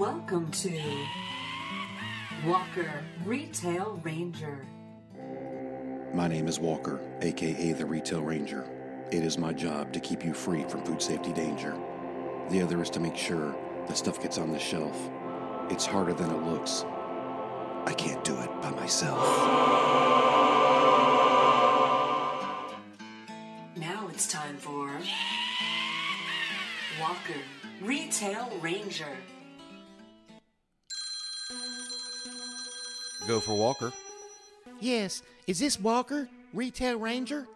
Welcome 0.00 0.50
to 0.52 0.80
Walker 2.46 2.90
Retail 3.26 4.00
Ranger. 4.02 4.66
My 6.14 6.26
name 6.26 6.48
is 6.48 6.58
Walker, 6.58 7.02
aka 7.20 7.74
the 7.74 7.84
Retail 7.84 8.22
Ranger. 8.22 8.64
It 9.12 9.22
is 9.22 9.36
my 9.36 9.52
job 9.52 9.92
to 9.92 10.00
keep 10.00 10.24
you 10.24 10.32
free 10.32 10.64
from 10.64 10.86
food 10.86 11.02
safety 11.02 11.34
danger. 11.34 11.76
The 12.48 12.62
other 12.62 12.80
is 12.80 12.88
to 12.90 12.98
make 12.98 13.14
sure 13.14 13.54
that 13.88 13.96
stuff 13.98 14.22
gets 14.22 14.38
on 14.38 14.50
the 14.52 14.58
shelf. 14.58 14.98
It's 15.68 15.84
harder 15.84 16.14
than 16.14 16.30
it 16.30 16.44
looks. 16.44 16.86
I 17.84 17.92
can't 17.92 18.24
do 18.24 18.40
it 18.40 18.62
by 18.62 18.70
myself. 18.70 19.20
Now 23.76 24.08
it's 24.08 24.26
time 24.26 24.56
for 24.56 24.98
Walker 26.98 27.40
Retail 27.82 28.48
Ranger. 28.62 29.14
Go 33.26 33.40
for 33.40 33.54
Walker. 33.54 33.92
Yes, 34.80 35.22
is 35.46 35.58
this 35.58 35.78
Walker, 35.78 36.28
Retail 36.54 36.98
Ranger? 36.98 37.46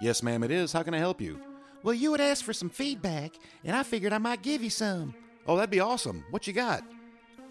Yes, 0.00 0.22
ma'am, 0.22 0.42
it 0.42 0.50
is. 0.50 0.72
How 0.72 0.82
can 0.82 0.94
I 0.94 0.98
help 0.98 1.20
you? 1.20 1.40
Well, 1.82 1.94
you 1.94 2.12
had 2.12 2.20
asked 2.20 2.44
for 2.44 2.52
some 2.52 2.70
feedback, 2.70 3.32
and 3.64 3.76
I 3.76 3.82
figured 3.82 4.12
I 4.12 4.18
might 4.18 4.42
give 4.42 4.62
you 4.62 4.70
some. 4.70 5.14
Oh, 5.46 5.56
that'd 5.56 5.70
be 5.70 5.80
awesome. 5.80 6.24
What 6.30 6.46
you 6.46 6.52
got? 6.52 6.82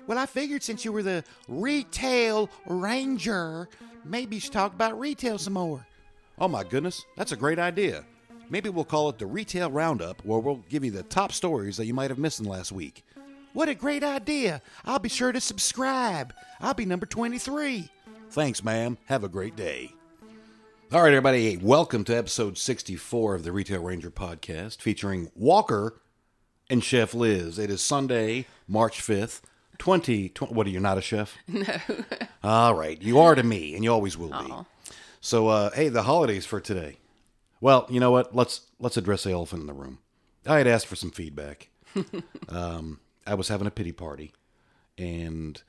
Well, 0.07 0.17
I 0.17 0.25
figured 0.25 0.63
since 0.63 0.83
you 0.83 0.91
were 0.91 1.03
the 1.03 1.23
Retail 1.47 2.49
Ranger, 2.65 3.69
maybe 4.03 4.35
you 4.35 4.39
should 4.41 4.51
talk 4.51 4.73
about 4.73 4.99
retail 4.99 5.37
some 5.37 5.53
more. 5.53 5.85
Oh, 6.39 6.47
my 6.47 6.63
goodness. 6.63 7.05
That's 7.15 7.31
a 7.31 7.37
great 7.37 7.59
idea. 7.59 8.03
Maybe 8.49 8.69
we'll 8.69 8.83
call 8.83 9.09
it 9.09 9.17
the 9.17 9.25
Retail 9.25 9.71
Roundup, 9.71 10.23
where 10.25 10.39
we'll 10.39 10.63
give 10.67 10.83
you 10.83 10.91
the 10.91 11.03
top 11.03 11.31
stories 11.31 11.77
that 11.77 11.85
you 11.85 11.93
might 11.93 12.09
have 12.09 12.19
missed 12.19 12.39
in 12.39 12.45
last 12.45 12.71
week. 12.71 13.05
What 13.53 13.69
a 13.69 13.75
great 13.75 14.03
idea! 14.03 14.63
I'll 14.83 14.97
be 14.97 15.09
sure 15.09 15.31
to 15.31 15.39
subscribe. 15.39 16.33
I'll 16.59 16.73
be 16.73 16.87
number 16.87 17.05
23. 17.05 17.87
Thanks, 18.31 18.63
ma'am. 18.63 18.97
Have 19.05 19.23
a 19.23 19.29
great 19.29 19.55
day. 19.55 19.93
All 20.91 21.03
right, 21.03 21.09
everybody. 21.13 21.57
Welcome 21.57 22.03
to 22.05 22.17
episode 22.17 22.57
64 22.57 23.35
of 23.35 23.43
the 23.43 23.51
Retail 23.51 23.83
Ranger 23.83 24.09
podcast 24.09 24.81
featuring 24.81 25.29
Walker 25.35 26.01
and 26.67 26.83
Chef 26.83 27.13
Liz. 27.13 27.59
It 27.59 27.69
is 27.69 27.81
Sunday, 27.81 28.47
March 28.67 28.99
5th, 29.03 29.41
2020. 29.77 30.53
What 30.53 30.65
are 30.65 30.71
you, 30.71 30.79
not 30.79 30.97
a 30.97 31.01
chef? 31.01 31.37
No. 31.47 31.63
All 32.43 32.73
right. 32.73 32.99
You 33.01 33.19
are 33.19 33.35
to 33.35 33.43
me, 33.43 33.75
and 33.75 33.83
you 33.83 33.91
always 33.91 34.17
will 34.17 34.29
be. 34.29 34.51
So, 35.21 35.49
uh, 35.49 35.69
hey, 35.75 35.89
the 35.89 36.03
holidays 36.03 36.47
for 36.47 36.59
today. 36.59 36.97
Well, 37.61 37.85
you 37.87 37.99
know 37.99 38.09
what? 38.09 38.35
Let's 38.35 38.61
let's 38.79 38.97
address 38.97 39.23
the 39.23 39.31
elephant 39.31 39.61
in 39.61 39.67
the 39.67 39.73
room. 39.73 39.99
I 40.47 40.57
had 40.57 40.65
asked 40.67 40.87
for 40.87 40.95
some 40.95 41.11
feedback. 41.11 41.69
um, 42.49 42.99
I 43.25 43.35
was 43.35 43.47
having 43.47 43.67
a 43.67 43.71
pity 43.71 43.91
party, 43.91 44.33
and 44.97 45.61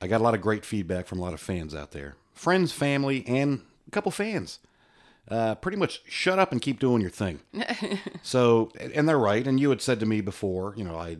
I 0.00 0.06
got 0.06 0.20
a 0.20 0.24
lot 0.24 0.34
of 0.34 0.40
great 0.40 0.64
feedback 0.64 1.06
from 1.06 1.18
a 1.18 1.22
lot 1.22 1.34
of 1.34 1.40
fans 1.40 1.74
out 1.74 1.92
there, 1.92 2.16
friends, 2.32 2.72
family, 2.72 3.24
and 3.26 3.62
a 3.86 3.90
couple 3.90 4.12
fans. 4.12 4.58
Uh, 5.28 5.56
pretty 5.56 5.76
much 5.76 6.02
shut 6.08 6.38
up 6.38 6.52
and 6.52 6.62
keep 6.62 6.78
doing 6.78 7.02
your 7.02 7.10
thing. 7.10 7.40
so, 8.22 8.70
and 8.94 9.08
they're 9.08 9.18
right. 9.18 9.44
And 9.44 9.58
you 9.58 9.70
had 9.70 9.82
said 9.82 9.98
to 9.98 10.06
me 10.06 10.20
before, 10.20 10.72
you 10.76 10.84
know, 10.84 10.96
I 10.96 11.16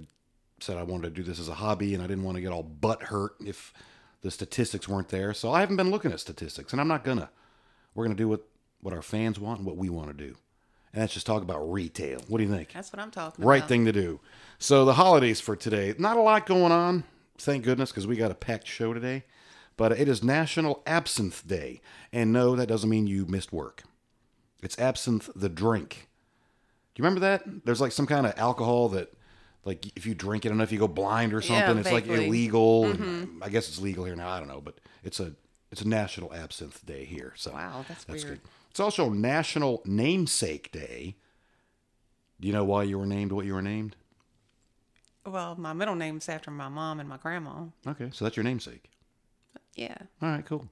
said 0.60 0.76
I 0.76 0.84
wanted 0.84 1.08
to 1.08 1.10
do 1.10 1.22
this 1.24 1.40
as 1.40 1.48
a 1.48 1.54
hobby, 1.54 1.92
and 1.92 2.02
I 2.02 2.06
didn't 2.06 2.22
want 2.22 2.36
to 2.36 2.40
get 2.40 2.52
all 2.52 2.62
butt 2.62 3.04
hurt 3.04 3.34
if 3.44 3.72
the 4.22 4.30
statistics 4.30 4.88
weren't 4.88 5.08
there. 5.08 5.34
So 5.34 5.50
I 5.50 5.60
haven't 5.60 5.76
been 5.76 5.90
looking 5.90 6.12
at 6.12 6.20
statistics, 6.20 6.72
and 6.72 6.80
I'm 6.80 6.88
not 6.88 7.04
gonna. 7.04 7.30
We're 7.94 8.04
gonna 8.04 8.14
do 8.14 8.28
what 8.28 8.46
what 8.80 8.94
our 8.94 9.02
fans 9.02 9.40
want 9.40 9.58
and 9.58 9.66
what 9.66 9.76
we 9.76 9.88
want 9.88 10.16
to 10.16 10.24
do, 10.26 10.36
and 10.96 11.02
that's 11.02 11.12
just 11.12 11.26
talk 11.26 11.42
about 11.42 11.70
retail. 11.70 12.20
What 12.26 12.38
do 12.38 12.44
you 12.44 12.50
think? 12.50 12.72
That's 12.72 12.90
what 12.90 13.00
I'm 13.00 13.10
talking 13.10 13.44
right 13.44 13.56
about. 13.58 13.62
Right 13.64 13.68
thing 13.68 13.84
to 13.84 13.92
do. 13.92 14.18
So 14.58 14.86
the 14.86 14.94
holidays 14.94 15.42
for 15.42 15.54
today, 15.54 15.94
not 15.98 16.16
a 16.16 16.22
lot 16.22 16.46
going 16.46 16.72
on, 16.72 17.04
thank 17.36 17.64
goodness, 17.64 17.90
because 17.90 18.06
we 18.06 18.16
got 18.16 18.30
a 18.30 18.34
packed 18.34 18.66
show 18.66 18.94
today. 18.94 19.24
But 19.76 19.92
it 19.92 20.08
is 20.08 20.24
National 20.24 20.82
Absinthe 20.86 21.46
Day, 21.46 21.82
and 22.14 22.32
no, 22.32 22.56
that 22.56 22.66
doesn't 22.66 22.88
mean 22.88 23.06
you 23.06 23.26
missed 23.26 23.52
work. 23.52 23.82
It's 24.62 24.78
absinthe 24.78 25.28
the 25.36 25.50
drink. 25.50 26.08
Do 26.94 27.02
you 27.02 27.04
remember 27.04 27.20
that? 27.20 27.42
There's 27.66 27.82
like 27.82 27.92
some 27.92 28.06
kind 28.06 28.24
of 28.26 28.32
alcohol 28.38 28.88
that, 28.90 29.12
like, 29.66 29.84
if 29.94 30.06
you 30.06 30.14
drink 30.14 30.46
it 30.46 30.50
enough, 30.50 30.72
you 30.72 30.78
go 30.78 30.88
blind 30.88 31.34
or 31.34 31.40
Yeah, 31.40 31.66
something. 31.66 31.76
it's 31.76 31.92
like 31.92 32.06
illegal. 32.06 32.86
and 32.86 32.98
mm-hmm. 32.98 33.42
I 33.42 33.50
guess 33.50 33.68
it's 33.68 33.78
legal 33.82 34.06
here 34.06 34.16
now. 34.16 34.30
I 34.30 34.38
don't 34.38 34.48
know, 34.48 34.62
but 34.62 34.78
it's 35.04 35.20
a 35.20 35.34
it's 35.76 35.84
a 35.84 35.88
National 35.88 36.32
Absinthe 36.32 36.86
Day 36.86 37.04
here. 37.04 37.34
So 37.36 37.52
Wow, 37.52 37.84
that's 37.86 38.08
weird. 38.08 38.22
good. 38.24 38.40
It's 38.70 38.80
also 38.80 39.10
National 39.10 39.82
Namesake 39.84 40.72
Day. 40.72 41.16
Do 42.40 42.46
you 42.48 42.54
know 42.54 42.64
why 42.64 42.84
you 42.84 42.98
were 42.98 43.04
named 43.04 43.30
what 43.30 43.44
you 43.44 43.52
were 43.52 43.60
named? 43.60 43.94
Well, 45.26 45.54
my 45.58 45.74
middle 45.74 45.94
name's 45.94 46.30
after 46.30 46.50
my 46.50 46.70
mom 46.70 46.98
and 46.98 47.06
my 47.06 47.18
grandma. 47.18 47.64
Okay, 47.86 48.08
so 48.10 48.24
that's 48.24 48.38
your 48.38 48.44
namesake. 48.44 48.88
Yeah. 49.74 49.96
All 50.22 50.30
right, 50.30 50.46
cool. 50.46 50.66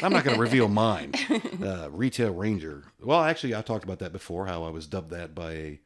I'm 0.00 0.12
not 0.12 0.22
going 0.22 0.36
to 0.36 0.40
reveal 0.40 0.68
mine. 0.68 1.12
Uh, 1.60 1.88
Retail 1.90 2.32
Ranger. 2.34 2.84
Well, 3.02 3.22
actually, 3.22 3.54
I 3.54 3.62
talked 3.62 3.82
about 3.82 3.98
that 3.98 4.12
before. 4.12 4.46
How 4.46 4.62
I 4.62 4.70
was 4.70 4.86
dubbed 4.86 5.10
that 5.10 5.34
by 5.34 5.52
a 5.52 5.80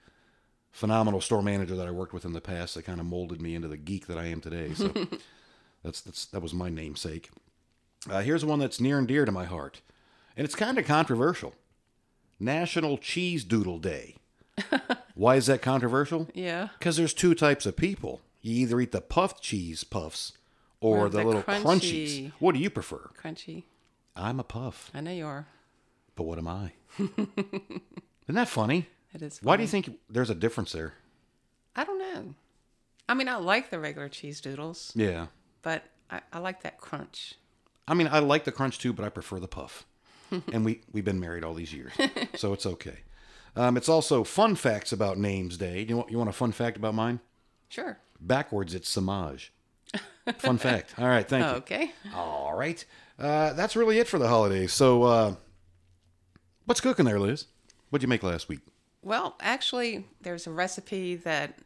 phenomenal 0.72 1.22
store 1.22 1.42
manager 1.42 1.76
that 1.76 1.86
I 1.86 1.92
worked 1.92 2.12
with 2.12 2.26
in 2.26 2.34
the 2.34 2.40
past. 2.42 2.74
That 2.74 2.82
kind 2.82 3.00
of 3.00 3.06
molded 3.06 3.40
me 3.40 3.54
into 3.54 3.68
the 3.68 3.76
geek 3.78 4.06
that 4.08 4.18
I 4.18 4.26
am 4.26 4.40
today. 4.42 4.74
So 4.74 4.88
that's 5.84 6.00
that's 6.02 6.26
that 6.26 6.42
was 6.42 6.52
my 6.52 6.68
namesake. 6.68 7.30
Uh, 8.08 8.20
here's 8.20 8.44
one 8.44 8.58
that's 8.58 8.80
near 8.80 8.98
and 8.98 9.06
dear 9.08 9.24
to 9.24 9.32
my 9.32 9.44
heart, 9.44 9.80
and 10.36 10.44
it's 10.44 10.54
kind 10.54 10.78
of 10.78 10.86
controversial. 10.86 11.54
National 12.38 12.96
Cheese 12.96 13.44
Doodle 13.44 13.78
Day. 13.78 14.16
Why 15.14 15.36
is 15.36 15.46
that 15.46 15.60
controversial? 15.60 16.28
Yeah. 16.32 16.68
Because 16.78 16.96
there's 16.96 17.12
two 17.12 17.34
types 17.34 17.66
of 17.66 17.76
people. 17.76 18.20
You 18.40 18.54
either 18.62 18.80
eat 18.80 18.92
the 18.92 19.02
puffed 19.02 19.42
cheese 19.42 19.84
puffs 19.84 20.32
or, 20.80 21.06
Or 21.06 21.08
the, 21.10 21.18
the 21.18 21.24
little 21.24 21.42
crunchy- 21.42 21.62
crunchies. 21.62 22.32
What 22.38 22.54
do 22.54 22.60
you 22.60 22.70
prefer? 22.70 23.10
Crunchy. 23.22 23.64
I'm 24.16 24.40
a 24.40 24.44
puff, 24.44 24.90
I 24.94 25.00
know 25.02 25.12
you 25.12 25.26
are. 25.26 25.46
but 26.16 26.24
what 26.24 26.38
am 26.38 26.48
I? 26.48 26.72
Isn't 26.98 27.82
that 28.28 28.48
funny? 28.48 28.88
It 29.14 29.22
is. 29.22 29.40
Why 29.42 29.56
do 29.56 29.62
you 29.62 29.68
think 29.68 29.90
there's 30.08 30.30
a 30.30 30.34
difference 30.34 30.72
there? 30.72 30.94
I 31.76 31.84
don't 31.84 31.98
know. 31.98 32.34
I 33.08 33.14
mean, 33.14 33.28
I 33.28 33.36
like 33.36 33.70
the 33.70 33.78
regular 33.78 34.08
cheese 34.08 34.40
doodles, 34.40 34.92
Yeah. 34.94 35.26
but 35.62 35.84
I, 36.10 36.20
I 36.32 36.38
like 36.38 36.62
that 36.62 36.78
crunch. 36.78 37.34
I 37.90 37.94
mean, 37.94 38.08
I 38.10 38.20
like 38.20 38.44
the 38.44 38.52
crunch 38.52 38.78
too, 38.78 38.92
but 38.92 39.04
I 39.04 39.08
prefer 39.08 39.40
the 39.40 39.48
puff. 39.48 39.84
and 40.52 40.64
we, 40.64 40.80
we've 40.92 41.04
been 41.04 41.18
married 41.18 41.42
all 41.42 41.54
these 41.54 41.74
years, 41.74 41.92
so 42.36 42.52
it's 42.52 42.64
okay. 42.64 42.98
Um, 43.56 43.76
it's 43.76 43.88
also 43.88 44.22
fun 44.22 44.54
facts 44.54 44.92
about 44.92 45.18
Names 45.18 45.56
Day. 45.56 45.84
You 45.88 45.96
want, 45.96 46.10
you 46.10 46.16
want 46.18 46.30
a 46.30 46.32
fun 46.32 46.52
fact 46.52 46.76
about 46.76 46.94
mine? 46.94 47.18
Sure. 47.68 47.98
Backwards, 48.20 48.72
it's 48.72 48.88
Samaj. 48.88 49.50
Fun 50.38 50.58
fact. 50.58 50.94
All 50.98 51.08
right, 51.08 51.28
thank 51.28 51.44
you. 51.44 51.52
Okay. 51.54 51.92
All 52.14 52.54
right. 52.54 52.84
Uh, 53.18 53.54
that's 53.54 53.74
really 53.74 53.98
it 53.98 54.06
for 54.06 54.20
the 54.20 54.28
holidays. 54.28 54.72
So, 54.72 55.02
uh, 55.02 55.34
what's 56.66 56.80
cooking 56.80 57.06
there, 57.06 57.18
Liz? 57.18 57.46
What'd 57.88 58.04
you 58.04 58.08
make 58.08 58.22
last 58.22 58.48
week? 58.48 58.60
Well, 59.02 59.34
actually, 59.40 60.06
there's 60.20 60.46
a 60.46 60.52
recipe 60.52 61.16
that 61.16 61.58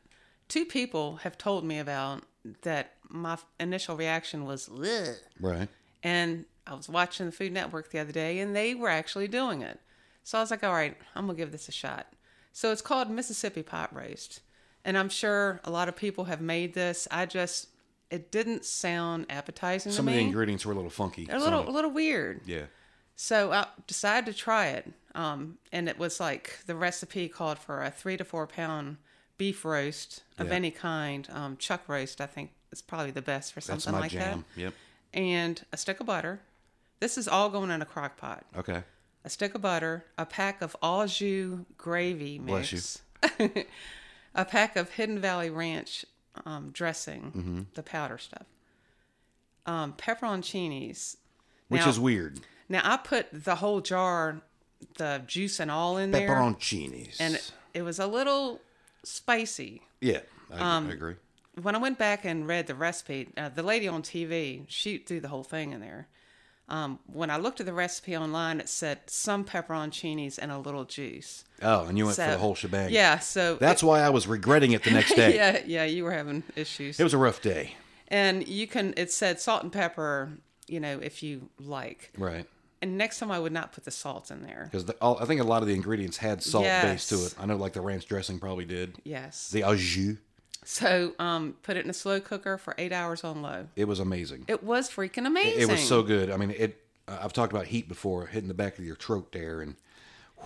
two 0.49 0.65
people 0.65 1.17
have 1.17 1.37
told 1.37 1.65
me 1.65 1.79
about 1.79 2.23
that 2.63 2.95
my 3.11 3.37
initial 3.61 3.95
reaction 3.95 4.47
was, 4.47 4.71
Ugh. 4.71 5.17
Right. 5.39 5.69
And 6.05 6.45
I 6.67 6.75
was 6.75 6.89
watching 6.89 7.27
the 7.27 7.33
Food 7.33 7.53
Network 7.53 7.91
the 7.91 7.99
other 7.99 8.13
day 8.13 8.39
and 8.39 8.55
they 8.55 8.75
were 8.77 8.89
actually 8.89 9.27
doing 9.27 9.63
it. 9.63 9.81
So 10.23 10.39
I 10.39 10.41
was 10.41 10.51
like, 10.51 10.63
all 10.63 10.73
right, 10.73 10.97
I'm 11.17 11.25
going 11.27 11.37
to 11.37 11.43
give 11.43 11.51
this 11.51 11.69
a 11.69 11.73
shot. 11.73 12.07
So 12.53 12.71
it's 12.71 12.81
called 12.83 13.11
Mississippi 13.11 13.63
pot 13.63 13.93
roast. 13.95 14.41
And 14.85 14.97
I'm 14.97 15.09
sure 15.09 15.61
a 15.65 15.71
lot 15.71 15.89
of 15.89 15.97
people 15.97 16.25
have 16.25 16.41
made 16.41 16.75
this. 16.75 17.09
I 17.11 17.27
just, 17.27 17.69
it 18.11 18.31
didn't 18.31 18.65
sound 18.65 19.27
appetizing 19.31 19.93
Some 19.93 20.07
of 20.09 20.15
the 20.15 20.21
ingredients 20.21 20.65
were 20.65 20.73
a 20.73 20.77
little 20.77 20.91
funky. 20.91 21.27
a 21.31 21.39
little, 21.39 21.69
a 21.69 21.73
little 21.73 21.91
weird. 21.91 22.43
yeah. 22.47 22.65
So 23.17 23.53
I 23.53 23.67
decided 23.87 24.33
to 24.33 24.39
try 24.39 24.69
it. 24.69 24.93
Um, 25.15 25.59
and 25.73 25.89
it 25.89 25.99
was 25.99 26.19
like 26.21 26.59
the 26.67 26.75
recipe 26.75 27.29
called 27.29 27.59
for 27.59 27.83
a 27.83 27.91
three 27.91 28.17
to 28.17 28.25
four 28.25 28.47
pound 28.47 28.97
beef 29.39 29.65
roast 29.65 30.23
of 30.39 30.49
Yeah. 30.49 30.55
any 30.55 30.71
kind. 30.71 31.29
Um, 31.33 31.57
chuck 31.57 31.83
roast, 31.89 32.21
I 32.21 32.27
think, 32.27 32.51
is 32.73 32.83
probably 32.83 33.13
the 33.13 33.23
best 33.23 33.53
for 33.53 33.61
That's 33.61 33.67
something 33.85 33.93
my 33.93 34.01
like 34.01 34.11
jam. 34.11 34.45
Yep. 34.57 34.75
And 35.15 35.65
a 35.73 35.77
stick 35.77 36.01
of 36.01 36.07
butter. 36.07 36.41
This 37.01 37.17
is 37.17 37.27
all 37.29 37.49
going 37.51 37.71
in 37.71 37.81
a 37.81 37.87
crock 37.87 38.17
pot. 38.17 38.45
Okay. 38.57 38.83
A 39.25 39.31
stick 39.31 39.55
of 39.55 39.63
butter, 39.63 40.05
a 40.19 40.27
pack 40.27 40.61
of 40.61 40.77
au 40.83 41.07
jus 41.07 41.61
gravy 41.79 42.39
Bless 42.39 42.73
mix, 42.73 43.03
a 44.35 44.45
pack 44.45 44.77
of 44.77 44.91
Hidden 44.91 45.19
Valley 45.21 45.49
Ranch 45.51 46.05
um, 46.45 46.71
dressing, 46.73 47.33
Mm-hmm. 47.35 47.61
the 47.75 47.83
powder 47.83 48.19
stuff, 48.19 48.47
um, 49.67 49.95
pepperoncinis. 49.95 51.17
Which 51.69 51.81
Now- 51.83 51.89
is 51.89 51.99
weird. 51.99 52.41
Now 52.69 52.81
I 52.85 52.97
put 52.99 53.29
the 53.33 53.57
whole 53.57 53.81
jar, 53.81 54.41
the 54.99 55.23
juice 55.27 55.61
and 55.61 55.71
all 55.71 55.97
in 55.97 56.11
there, 56.11 56.29
Pepperoncinis. 56.29 57.17
and 57.21 57.35
it, 57.37 57.53
it 57.73 57.83
was 57.83 57.99
a 57.99 58.07
little 58.07 58.61
spicy. 59.05 59.83
yeah, 60.01 60.21
I, 60.53 60.77
Um, 60.77 60.89
I 60.89 60.93
agree. 60.93 61.15
When 61.63 61.75
I 61.75 61.79
went 61.79 61.99
back 61.99 62.25
and 62.25 62.47
read 62.49 62.67
the 62.67 62.75
recipe, 62.75 63.29
uh, 63.37 63.49
the 63.49 63.63
lady 63.63 63.87
on 63.89 64.03
TV 64.03 64.65
she 64.69 64.99
threw 64.99 65.21
the 65.21 65.29
whole 65.29 65.45
thing 65.45 65.73
in 65.73 65.81
there. 65.81 66.09
Um, 66.69 66.99
when 67.13 67.29
I 67.31 67.37
looked 67.37 67.61
at 67.61 67.67
the 67.67 67.75
recipe 67.75 68.17
online, 68.17 68.59
it 68.59 68.71
said 68.71 69.01
some 69.07 69.45
pepperoncinis 69.45 70.39
and 70.41 70.51
a 70.51 70.59
little 70.59 70.85
juice. 70.85 71.45
Oh, 71.61 71.85
and 71.85 71.99
you 71.99 72.07
went 72.07 72.17
for 72.17 72.23
So- 72.23 72.31
the 72.31 72.39
whole 72.39 72.55
shebang. 72.55 72.91
Yeah, 72.91 73.19
so 73.19 73.57
That's 73.57 73.83
why 73.83 74.01
I 74.01 74.09
was 74.11 74.27
regretting 74.27 74.73
it 74.73 74.83
the 74.83 74.91
next 74.91 75.15
day. 75.17 75.35
yeah, 75.37 75.61
yeah, 75.67 75.85
you 75.85 76.05
were 76.05 76.13
having 76.13 76.43
issues. 76.57 76.99
It 76.99 77.05
was 77.05 77.13
a 77.15 77.19
rough 77.19 77.43
day. 77.43 77.75
and 78.09 78.47
you 78.49 78.67
can 78.67 78.95
it 78.97 79.13
said 79.13 79.41
salt 79.41 79.63
and 79.63 79.73
pepper, 79.73 80.31
you 80.67 80.81
know, 80.81 80.99
if 81.03 81.23
you 81.23 81.49
like. 81.61 82.13
Right. 82.17 82.47
And 82.83 82.99
next 82.99 83.19
time 83.19 83.31
I 83.31 83.39
would 83.39 83.53
not 83.53 83.73
put 83.73 83.85
the 83.85 83.91
salt 83.91 84.31
in 84.31 84.43
there. 84.43 84.69
Because 84.71 84.91
I 85.01 85.25
think 85.27 85.41
a 85.41 85.45
lot 85.45 85.63
of 85.63 85.69
the 85.69 85.75
ingredients 85.75 86.17
had 86.19 86.43
salt 86.43 86.65
base 86.65 87.09
to 87.11 87.15
it. 87.27 87.35
I 87.39 87.47
know, 87.47 87.57
like 87.57 87.73
the 87.75 87.81
ranch 87.81 88.07
dressing 88.07 88.39
probably 88.39 88.65
did. 88.67 88.97
Yes. 89.05 89.51
The 89.51 89.65
au 89.65 89.75
jus. 89.77 90.17
So 90.65 91.13
um, 91.19 91.57
put 91.63 91.77
it 91.77 91.85
in 91.85 91.91
a 91.91 91.95
slow 91.95 92.21
cooker 92.21 92.57
for 92.59 92.75
eight 92.79 92.93
hours 92.93 93.23
on 93.25 93.43
low. 93.43 93.69
It 93.77 93.87
was 93.87 94.01
amazing. 94.01 94.45
It 94.49 94.63
was 94.63 94.89
freaking 94.91 95.27
amazing. 95.27 95.61
It 95.63 95.69
was 95.69 95.87
so 95.87 96.03
good. 96.03 96.31
I 96.31 96.37
mean, 96.37 96.51
it. 96.51 96.81
uh, 97.07 97.19
I've 97.23 97.33
talked 97.33 97.53
about 97.53 97.67
heat 97.67 97.89
before, 97.89 98.27
hitting 98.27 98.49
the 98.49 98.55
back 98.55 98.79
of 98.79 98.85
your 98.85 98.97
throat 98.97 99.31
there, 99.33 99.61
and 99.61 99.77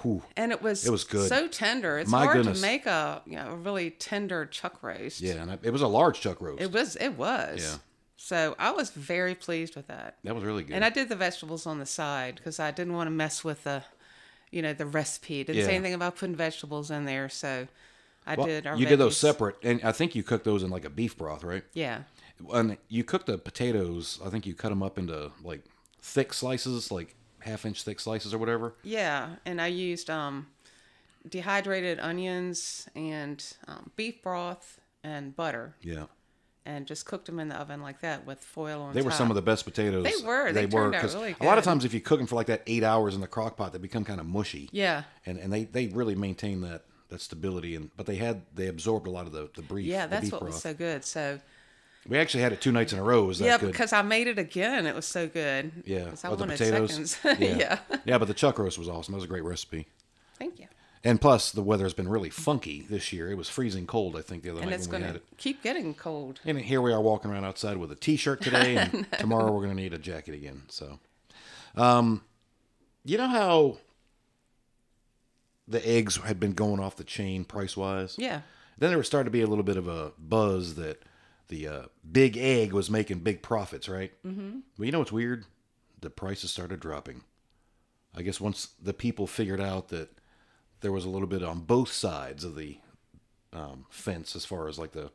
whew, 0.03 0.23
and 0.37 0.51
it 0.53 0.61
was 0.61 0.87
It 0.87 0.91
was 0.91 1.05
good. 1.05 1.29
so 1.29 1.47
tender. 1.49 1.99
It's 1.99 2.11
My 2.11 2.25
hard 2.25 2.39
goodness. 2.39 2.61
to 2.61 2.67
make 2.67 2.87
a 2.87 3.23
you 3.27 3.37
know, 3.37 3.51
a 3.53 3.57
really 3.57 3.91
tender 3.91 4.45
chuck 4.47 4.83
roast. 4.83 5.21
yeah, 5.21 5.35
and 5.35 5.51
I, 5.53 5.59
it 5.63 5.71
was 5.71 5.83
a 5.83 5.89
large 5.89 6.21
chuck 6.21 6.41
roast. 6.41 6.61
It 6.63 6.73
was 6.73 6.97
it 6.97 7.17
was. 7.17 7.61
Yeah. 7.63 7.79
So 8.21 8.57
I 8.59 8.73
was 8.73 8.91
very 8.91 9.37
pleased 9.37 9.77
with 9.77 9.87
that. 9.87 10.17
that 10.25 10.35
was 10.35 10.43
really 10.43 10.65
good. 10.65 10.75
And 10.75 10.85
I 10.85 10.91
did 10.91 11.09
the 11.09 11.15
vegetables 11.17 11.65
on 11.67 11.79
the 11.79 11.87
side 11.87 12.35
because 12.35 12.59
I 12.59 12.73
didn't 12.73 12.95
want 12.95 13.07
to 13.07 13.13
mess 13.13 13.45
with 13.45 13.63
the, 13.63 13.85
you 14.51 14.61
know, 14.61 14.73
the 14.73 14.87
recipe. 14.87 15.41
It 15.41 15.47
didn't 15.47 15.65
say 15.67 15.77
anything 15.77 15.95
about 15.95 16.17
putting 16.17 16.35
vegetables 16.35 16.91
in 16.91 17.05
there, 17.05 17.29
so 17.29 17.69
I 18.29 18.35
Well, 18.37 18.47
did. 18.47 18.67
Our 18.67 18.77
you 18.77 18.87
did 18.87 18.99
those 18.99 19.17
separate, 19.17 19.57
and 19.63 19.81
I 19.83 19.93
think 19.93 20.15
you 20.15 20.23
cooked 20.23 20.45
those 20.45 20.63
in 20.63 20.71
like 20.71 20.85
a 20.85 20.91
beef 20.91 21.17
broth, 21.17 21.43
right? 21.45 21.65
Yeah, 21.73 22.03
And 22.53 22.77
you 22.89 23.05
cooked 23.05 23.27
the 23.27 23.39
potatoes. 23.39 24.21
I 24.25 24.29
think 24.31 24.47
you 24.47 24.55
cut 24.55 24.69
them 24.71 24.83
up 24.83 24.99
into 24.99 25.33
like 25.43 25.65
thick 26.03 26.33
slices, 26.35 26.91
like 26.93 27.15
half 27.41 27.65
inch 27.65 27.83
thick 27.83 28.01
slices 28.01 28.35
or 28.35 28.39
whatever. 28.39 28.75
yeah. 28.83 29.37
And 29.47 29.61
I 29.61 29.69
used 29.69 30.11
um, 30.11 30.49
dehydrated 31.29 31.99
onions 32.01 32.89
and 32.95 33.45
um, 33.67 33.91
beef 33.97 34.23
broth 34.23 34.81
and 35.05 35.35
butter, 35.37 35.75
Yeah, 35.81 36.05
and 36.67 36.87
just 36.87 37.07
cooked 37.07 37.27
them 37.27 37.39
in 37.41 37.49
the 37.49 37.57
oven 37.57 37.81
like 37.81 38.01
that 38.01 38.27
with 38.27 38.41
foil 38.41 38.83
on 38.83 38.95
they 38.95 39.03
were 39.03 39.11
some 39.11 39.31
of 39.31 39.37
the 39.37 39.43
best 39.43 39.65
potatoes. 39.65 40.05
They 40.05 40.27
were. 40.27 40.53
They 40.53 40.67
turned 40.67 40.95
out 40.95 41.05
really 41.15 41.37
a 41.41 41.45
lot 41.45 41.57
of 41.59 41.65
times 41.65 41.85
if 41.85 41.95
you 41.95 42.01
cook 42.01 42.19
them 42.19 42.27
for 42.27 42.35
like 42.35 42.49
that 42.49 42.63
eight 42.67 42.83
hours 42.85 43.15
in 43.15 43.21
the 43.21 43.27
crock 43.29 43.57
pot, 43.57 43.73
they 43.73 43.79
become 43.79 44.05
kind 44.05 44.21
of 44.21 44.27
mushy. 44.27 44.69
Yeah, 44.73 45.05
and 45.25 45.39
and 45.39 45.53
they 45.53 45.65
they 45.65 45.87
really 45.89 46.15
maintain 46.15 46.61
that 46.63 46.83
that 47.09 47.21
stability 47.21 47.75
and 47.75 47.91
but 47.97 48.07
they 48.07 48.17
had 48.17 48.43
they 48.55 48.67
absorbed 48.67 49.07
a 49.07 49.11
lot 49.11 49.27
of 49.27 49.33
the 49.33 49.49
the 49.55 49.63
beef. 49.63 49.87
yeah. 49.87 50.07
the 50.07 50.11
That's 50.17 50.33
what 50.33 50.41
broth. 50.41 50.53
was 50.55 50.63
so 50.63 50.75
good. 50.75 51.05
So 51.05 51.41
We 52.09 52.19
actually 52.19 52.43
had 52.43 52.53
it 52.53 52.61
two 52.61 52.73
nights 52.73 52.93
in 52.93 52.99
a 52.99 53.03
row. 53.03 53.25
Was 53.25 53.39
that 53.39 53.45
yeah, 53.47 53.59
good? 53.59 53.73
because 53.73 53.93
I 53.93 54.03
made 54.03 54.27
it 54.29 54.39
again. 54.39 54.87
It 54.87 54.95
was 54.95 55.07
so 55.07 55.27
good. 55.29 55.73
Yeah, 55.85 56.11
I 56.23 56.29
Oh, 56.29 56.37
the 56.37 56.47
potatoes. 56.47 57.13
seconds. 57.17 57.19
yeah. 57.41 57.79
yeah, 58.05 58.19
but 58.19 58.29
the 58.29 58.35
chuck 58.35 58.59
roast 58.59 58.79
was 58.79 58.89
awesome. 58.89 59.13
That 59.13 59.17
was 59.17 59.25
a 59.25 59.29
great 59.29 59.45
recipe. 59.45 59.87
Thank 60.39 60.59
you. 60.61 60.67
And 61.05 61.21
plus, 61.21 61.53
the 61.53 61.63
weather's 61.63 61.95
been 61.95 62.09
really 62.09 62.29
funky 62.31 62.83
this 62.91 63.13
year. 63.13 63.31
It 63.31 63.37
was 63.37 63.49
freezing 63.49 63.87
cold, 63.87 64.17
I 64.17 64.21
think, 64.21 64.43
the 64.43 64.51
other 64.51 64.61
And 64.63 64.71
night 64.71 64.81
when 64.81 64.89
we 64.89 64.93
going 64.93 65.03
had 65.05 65.13
to 65.15 65.19
it. 65.19 65.25
keep 65.39 65.63
getting 65.63 65.95
cold. 65.95 66.41
And 66.45 66.59
here 66.59 66.83
we 66.83 66.93
are 66.93 67.01
walking 67.01 67.31
around 67.31 67.45
outside 67.45 67.77
with 67.77 67.93
a 67.93 67.95
t-shirt 67.95 68.41
today, 68.43 68.77
and 68.77 69.07
tomorrow 69.19 69.53
we're 69.53 69.63
going 69.65 69.77
to 69.77 69.81
need 69.83 69.93
a 69.95 69.99
jacket 69.99 70.35
again. 70.35 70.63
So, 70.69 70.99
um, 71.77 72.23
you 73.05 73.17
know 73.17 73.29
how 73.29 73.79
the 75.69 75.87
eggs 75.89 76.17
had 76.17 76.41
been 76.41 76.53
going 76.53 76.81
off 76.81 76.97
the 76.97 77.05
chain 77.05 77.45
price 77.45 77.77
wise. 77.77 78.15
Yeah. 78.19 78.41
Then 78.79 78.91
there 78.91 78.99
was 78.99 79.07
starting 79.07 79.27
to 79.27 79.31
be 79.31 79.43
a 79.43 79.47
little 79.47 79.65
bit 79.65 79.77
of 79.77 79.87
a 79.89 80.13
buzz 80.19 80.77
that 80.77 81.03
the 81.49 81.69
uh, 81.69 81.83
big 82.11 82.37
egg 82.37 82.73
was 82.73 82.91
making 82.91 83.19
big 83.21 83.43
profits, 83.43 83.89
right? 83.89 84.13
Mm-hmm. 84.25 84.59
Well, 84.79 84.87
you 84.87 84.93
know 84.93 85.01
what's 85.01 85.13
weird? 85.13 85.45
The 86.01 86.11
prices 86.11 86.51
started 86.51 86.81
dropping. 86.81 87.23
I 88.17 88.23
guess 88.23 88.41
once 88.41 88.69
the 88.83 88.95
people 88.95 89.27
figured 89.27 89.61
out 89.61 89.89
that 89.89 90.11
there 90.81 90.93
was 90.93 91.05
a 91.05 91.09
little 91.09 91.27
bit 91.29 91.43
on 91.43 91.61
both 91.61 91.93
sides 91.93 92.45
of 92.45 92.55
the 92.57 92.79
um, 93.53 93.87
fence 93.91 94.37
as 94.37 94.45
far 94.45 94.69
as 94.69 94.79
like 94.79 94.93
the 94.93 95.11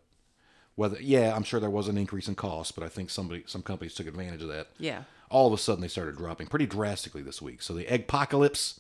whether 0.76 1.00
yeah 1.00 1.36
i'm 1.36 1.44
sure 1.44 1.60
there 1.60 1.70
was 1.70 1.88
an 1.88 2.00
increase 2.00 2.28
in 2.28 2.34
cost 2.34 2.74
but 2.74 2.84
i 2.84 2.90
think 2.90 3.12
somebody 3.12 3.44
some 3.46 3.62
companies 3.62 3.94
took 3.94 4.08
advantage 4.08 4.42
of 4.42 4.48
that 4.48 4.68
Yeah. 4.80 5.04
all 5.30 5.46
of 5.46 5.54
a 5.54 5.58
sudden 5.62 5.82
they 5.84 5.88
started 5.88 6.18
dropping 6.18 6.48
pretty 6.48 6.66
drastically 6.66 7.22
this 7.22 7.44
week 7.44 7.62
so 7.62 7.76
the 7.76 7.88
egg 7.88 8.02
apocalypse 8.02 8.80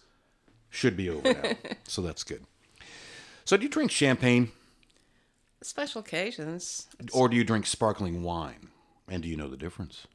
should 0.73 0.97
be 0.97 1.09
over 1.09 1.33
now 1.33 1.51
so 1.87 2.01
that's 2.01 2.23
good 2.23 2.43
so 3.45 3.55
do 3.57 3.63
you 3.63 3.69
drink 3.69 3.91
champagne 3.91 4.51
Special 5.61 6.01
occasions. 6.01 6.87
or 7.13 7.29
do 7.29 7.37
you 7.37 7.43
drink 7.45 7.65
sparkling 7.65 8.21
wine 8.23 8.67
and 9.07 9.23
do 9.23 9.29
you 9.29 9.37
know 9.37 9.47
the 9.47 9.55
difference 9.57 10.07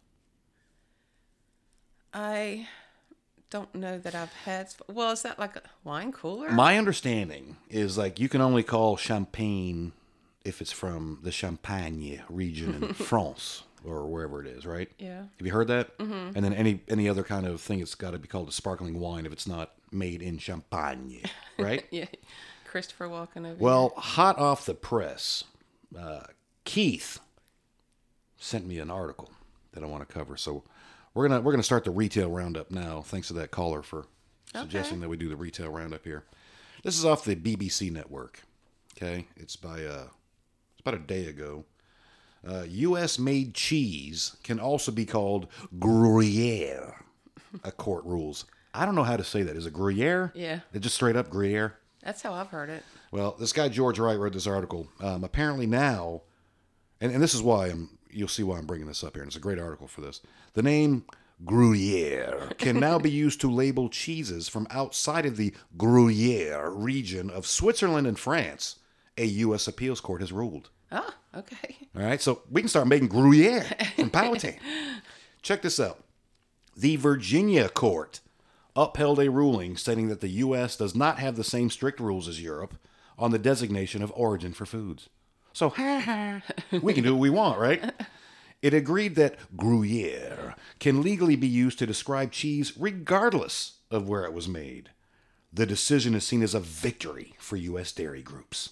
I 2.13 2.67
don't 3.51 3.75
know 3.75 3.99
that 3.99 4.15
I've 4.15 4.33
had. 4.33 4.69
Well, 4.89 5.11
is 5.13 5.23
that 5.23 5.39
like 5.39 5.57
a 5.57 5.63
wine 5.85 6.13
cooler? 6.13 6.51
my 6.51 6.77
understanding 6.79 7.57
is 7.71 7.97
like 7.97 8.19
you 8.21 8.29
can 8.29 8.41
only 8.41 8.63
call 8.63 8.97
champagne 8.97 9.93
if 10.45 10.61
it's 10.61 10.73
from 10.73 11.21
the 11.23 11.33
champagne 11.33 12.23
region 12.29 12.75
in 12.83 12.95
france 12.95 13.63
or 13.85 14.07
wherever 14.07 14.41
it 14.43 14.47
is 14.47 14.65
right 14.67 14.91
Yeah. 14.99 15.23
Have 15.39 15.47
you 15.47 15.53
heard 15.53 15.69
that? 15.69 15.97
Mm-hmm. 15.99 16.33
And 16.37 16.45
then 16.45 16.53
any 16.55 16.81
any 16.89 17.09
other 17.09 17.23
kind 17.23 17.47
of 17.47 17.61
thing, 17.61 17.81
it's 17.81 17.95
got 17.95 18.11
to 18.13 18.19
be 18.19 18.29
called 18.29 18.49
a 18.49 18.53
sparkling 18.53 18.99
wine 19.01 19.25
if 19.27 19.33
it's 19.33 19.47
not 19.47 19.73
made 19.93 20.23
in 20.23 20.39
Champagne, 20.39 21.23
right? 21.59 21.85
Yeah. 21.91 22.07
Christopher 22.65 23.09
Walken 23.09 23.47
over 23.47 23.57
well, 23.59 23.93
hot 23.97 24.39
off 24.39 24.67
the 24.67 24.75
press, 24.75 25.45
uh, 25.99 26.25
Keith 26.65 27.19
sent 28.37 28.67
me 28.67 28.79
an 28.79 28.91
article 28.91 29.31
that 29.73 29.83
I 29.83 29.87
want 29.87 30.07
to 30.07 30.13
cover. 30.15 30.37
So 30.37 30.65
we're 31.15 31.29
gonna 31.29 31.41
we're 31.41 31.53
gonna 31.53 31.63
start 31.63 31.85
the 31.85 31.91
retail 31.91 32.31
roundup 32.31 32.71
now. 32.71 33.01
Thanks 33.01 33.29
to 33.29 33.35
that 33.35 33.51
caller 33.51 33.83
for 33.83 34.07
suggesting 34.55 35.01
that 35.01 35.09
we 35.09 35.17
do 35.17 35.29
the 35.29 35.37
retail 35.37 35.71
roundup 35.71 36.05
here. 36.05 36.25
This 36.83 36.99
is 36.99 37.05
off 37.05 37.25
the 37.25 37.37
BBC 37.37 37.91
network. 37.91 38.43
Okay, 38.97 39.27
it's 39.37 39.57
by 39.57 39.85
uh, 39.85 40.09
it's 40.73 40.81
about 40.81 40.95
a 40.95 40.99
day 40.99 41.27
ago. 41.27 41.65
Uh, 42.47 42.65
U.S. 42.69 43.19
made 43.19 43.55
cheese 43.55 44.37
can 44.45 44.61
also 44.61 44.93
be 44.93 45.05
called 45.05 45.49
Gruyere. 45.79 46.95
A 47.65 47.73
court 47.73 48.05
rules. 48.05 48.45
I 48.79 48.85
don't 48.85 48.95
know 48.95 49.05
how 49.05 49.17
to 49.17 49.25
say 49.25 49.43
that. 49.43 49.57
Is 49.57 49.67
it 49.67 49.73
Gruyere? 49.73 50.33
Yeah. 50.35 50.61
It 50.73 50.81
just 50.81 50.95
straight 50.95 51.17
up 51.17 51.31
Gruyere. 51.31 51.75
That's 52.03 52.23
how 52.23 52.33
I've 52.33 52.49
heard 52.49 52.71
it. 52.71 52.85
Well, 53.11 53.37
this 53.39 53.53
guy 53.53 53.69
George 53.69 53.99
Wright 53.99 54.19
wrote 54.19 54.33
this 54.33 54.47
article. 54.47 54.89
Um, 55.01 55.25
apparently 55.25 55.67
now, 55.67 56.23
and, 57.01 57.13
and 57.13 57.23
this 57.23 57.35
is 57.35 57.43
why 57.43 57.69
I'm. 57.69 57.99
You'll 58.11 58.29
see 58.29 58.43
why 58.43 58.57
I'm 58.57 58.67
bringing 58.67 58.87
this 58.87 59.05
up 59.05 59.15
here, 59.15 59.23
and 59.23 59.29
it's 59.29 59.37
a 59.37 59.41
great 59.41 59.59
article 59.59 59.87
for 59.87 60.01
this. 60.01 60.23
The 60.55 60.63
name 60.63 61.05
Gruyere 61.45 62.53
can 62.57 62.81
now 62.81 62.99
be 62.99 63.11
used 63.27 63.41
to 63.43 63.51
label 63.51 63.89
cheeses 63.89 64.49
from 64.49 64.67
outside 64.71 65.27
of 65.27 65.37
the 65.37 65.55
Gruyere 65.77 66.71
region 66.71 67.31
of 67.31 67.47
Switzerland 67.47 68.07
and 68.07 68.19
France. 68.19 68.77
A 69.19 69.25
U.S. 69.25 69.67
appeals 69.67 70.01
court 70.01 70.21
has 70.21 70.33
ruled. 70.33 70.71
Oh, 70.93 71.13
okay. 71.37 71.77
All 71.97 72.03
right, 72.03 72.23
so 72.23 72.43
we 72.51 72.63
can 72.63 72.69
start 72.69 72.87
making 72.87 73.09
Gruyere 73.09 73.67
from 73.97 74.11
Powhatan. 74.11 74.57
Check 75.43 75.63
this 75.63 75.81
out. 75.81 76.05
The 76.77 76.97
Virginia 76.97 77.69
court 77.69 78.21
upheld 78.79 79.19
a 79.19 79.29
ruling 79.29 79.77
stating 79.77 80.07
that 80.09 80.21
the 80.21 80.29
U.S. 80.29 80.77
does 80.77 80.95
not 80.95 81.19
have 81.19 81.35
the 81.35 81.45
same 81.45 81.69
strict 81.69 81.99
rules 81.99 82.29
as 82.29 82.41
Europe 82.41 82.75
on 83.19 83.33
the 83.33 83.39
designation 83.39 84.03
of 84.03 84.13
origin 84.15 84.53
for 84.53 84.65
foods. 84.65 85.09
So, 85.53 85.71
we 86.71 86.95
can 86.95 87.03
do 87.03 87.15
what 87.15 87.21
we 87.21 87.31
want, 87.31 87.59
right? 87.59 87.93
It 88.63 88.73
agreed 88.73 89.17
that 89.17 89.37
Gruyere 89.57 90.55
can 90.79 91.03
legally 91.03 91.35
be 91.35 91.49
used 91.49 91.81
to 91.81 91.87
describe 91.87 92.31
cheese 92.31 92.79
regardless 92.79 93.79
of 93.91 94.09
where 94.09 94.25
it 94.25 94.33
was 94.33 94.47
made. 94.47 94.91
The 95.53 95.67
decision 95.67 96.15
is 96.15 96.25
seen 96.25 96.43
as 96.43 96.55
a 96.55 96.61
victory 96.61 97.35
for 97.39 97.57
U.S. 97.57 97.91
dairy 97.91 98.23
groups. 98.23 98.71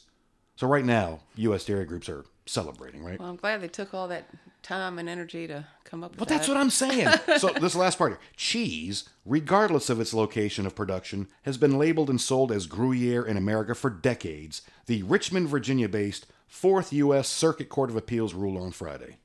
So, 0.55 0.69
right 0.69 0.85
now, 0.85 1.21
U.S. 1.35 1.65
dairy 1.65 1.85
groups 1.85 2.09
are 2.09 2.25
celebrating, 2.47 3.03
right? 3.03 3.19
Well, 3.19 3.31
I'm 3.31 3.37
glad 3.37 3.61
they 3.61 3.69
took 3.69 3.93
all 3.93 4.07
that 4.09 4.29
time 4.63 5.01
and 5.01 5.09
energy 5.09 5.49
to 5.49 5.67
come 5.87 6.05
up 6.05 6.11
with 6.13 6.19
But 6.19 6.29
that. 6.29 6.35
that's 6.37 6.49
what 6.49 6.57
I'm 6.57 6.71
saying. 6.71 7.09
so 7.39 7.49
this 7.49 7.75
last 7.75 7.97
part 7.99 8.13
here. 8.13 8.21
Cheese, 8.37 9.09
regardless 9.25 9.89
of 9.89 10.01
its 10.01 10.13
location 10.13 10.67
of 10.67 10.75
production, 10.75 11.29
has 11.43 11.57
been 11.57 11.79
labeled 11.79 12.11
and 12.11 12.21
sold 12.21 12.53
as 12.53 12.67
Gruyere 12.67 13.25
in 13.25 13.37
America 13.37 13.75
for 13.75 13.91
decades. 13.91 14.63
The 14.87 15.03
Richmond, 15.05 15.49
Virginia-based 15.49 16.27
Fourth 16.47 16.93
U.S. 16.93 17.29
Circuit 17.29 17.69
Court 17.69 17.91
of 17.91 17.97
Appeals 17.97 18.35
ruled 18.35 18.57
on 18.61 18.71
Friday. 18.73 19.17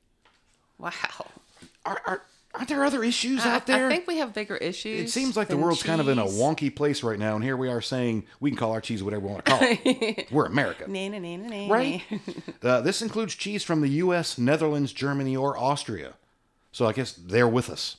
Wow. 0.78 0.92
Are, 1.86 2.02
are, 2.06 2.22
aren't 2.54 2.68
there 2.70 2.84
other 2.84 3.04
issues 3.04 3.46
I, 3.46 3.56
out 3.56 3.68
there? 3.68 3.88
I 3.88 3.90
think 3.90 4.08
we 4.08 4.18
have 4.18 4.34
bigger 4.34 4.58
issues. 4.58 5.00
it 5.00 5.10
seems 5.10 5.38
like 5.38 5.48
the 5.48 5.58
world's 5.58 5.84
kind 5.84 6.02
of 6.02 6.08
in 6.08 6.18
a 6.20 6.26
wonky 6.26 6.76
place 6.76 7.04
right 7.04 7.20
now, 7.20 7.36
and 7.36 7.44
here 7.44 7.56
we 7.56 7.70
are 7.70 7.82
saying 7.82 8.26
we 8.40 8.50
can 8.50 8.58
call 8.58 8.72
our 8.72 8.82
cheese 8.82 9.04
whatever 9.04 9.26
we 9.28 9.32
want 9.32 9.46
to 9.46 9.52
call 9.52 9.60
it. 9.62 10.28
We're 10.32 10.46
America. 10.46 10.86
Na, 10.88 11.08
na, 11.10 11.20
na, 11.20 11.38
na, 11.38 11.68
na. 11.68 11.74
right? 11.74 12.02
uh, 12.64 12.82
this 12.82 13.02
includes 13.02 13.36
cheese 13.36 13.64
from 13.64 13.82
the 13.82 13.90
U.S., 13.90 14.38
Netherlands, 14.38 14.92
Germany, 14.94 15.38
or 15.38 15.58
Austria. 15.58 16.14
So 16.72 16.86
I 16.88 16.94
guess 16.94 17.14
they're 17.14 17.48
with 17.48 17.70
us. 17.70 17.98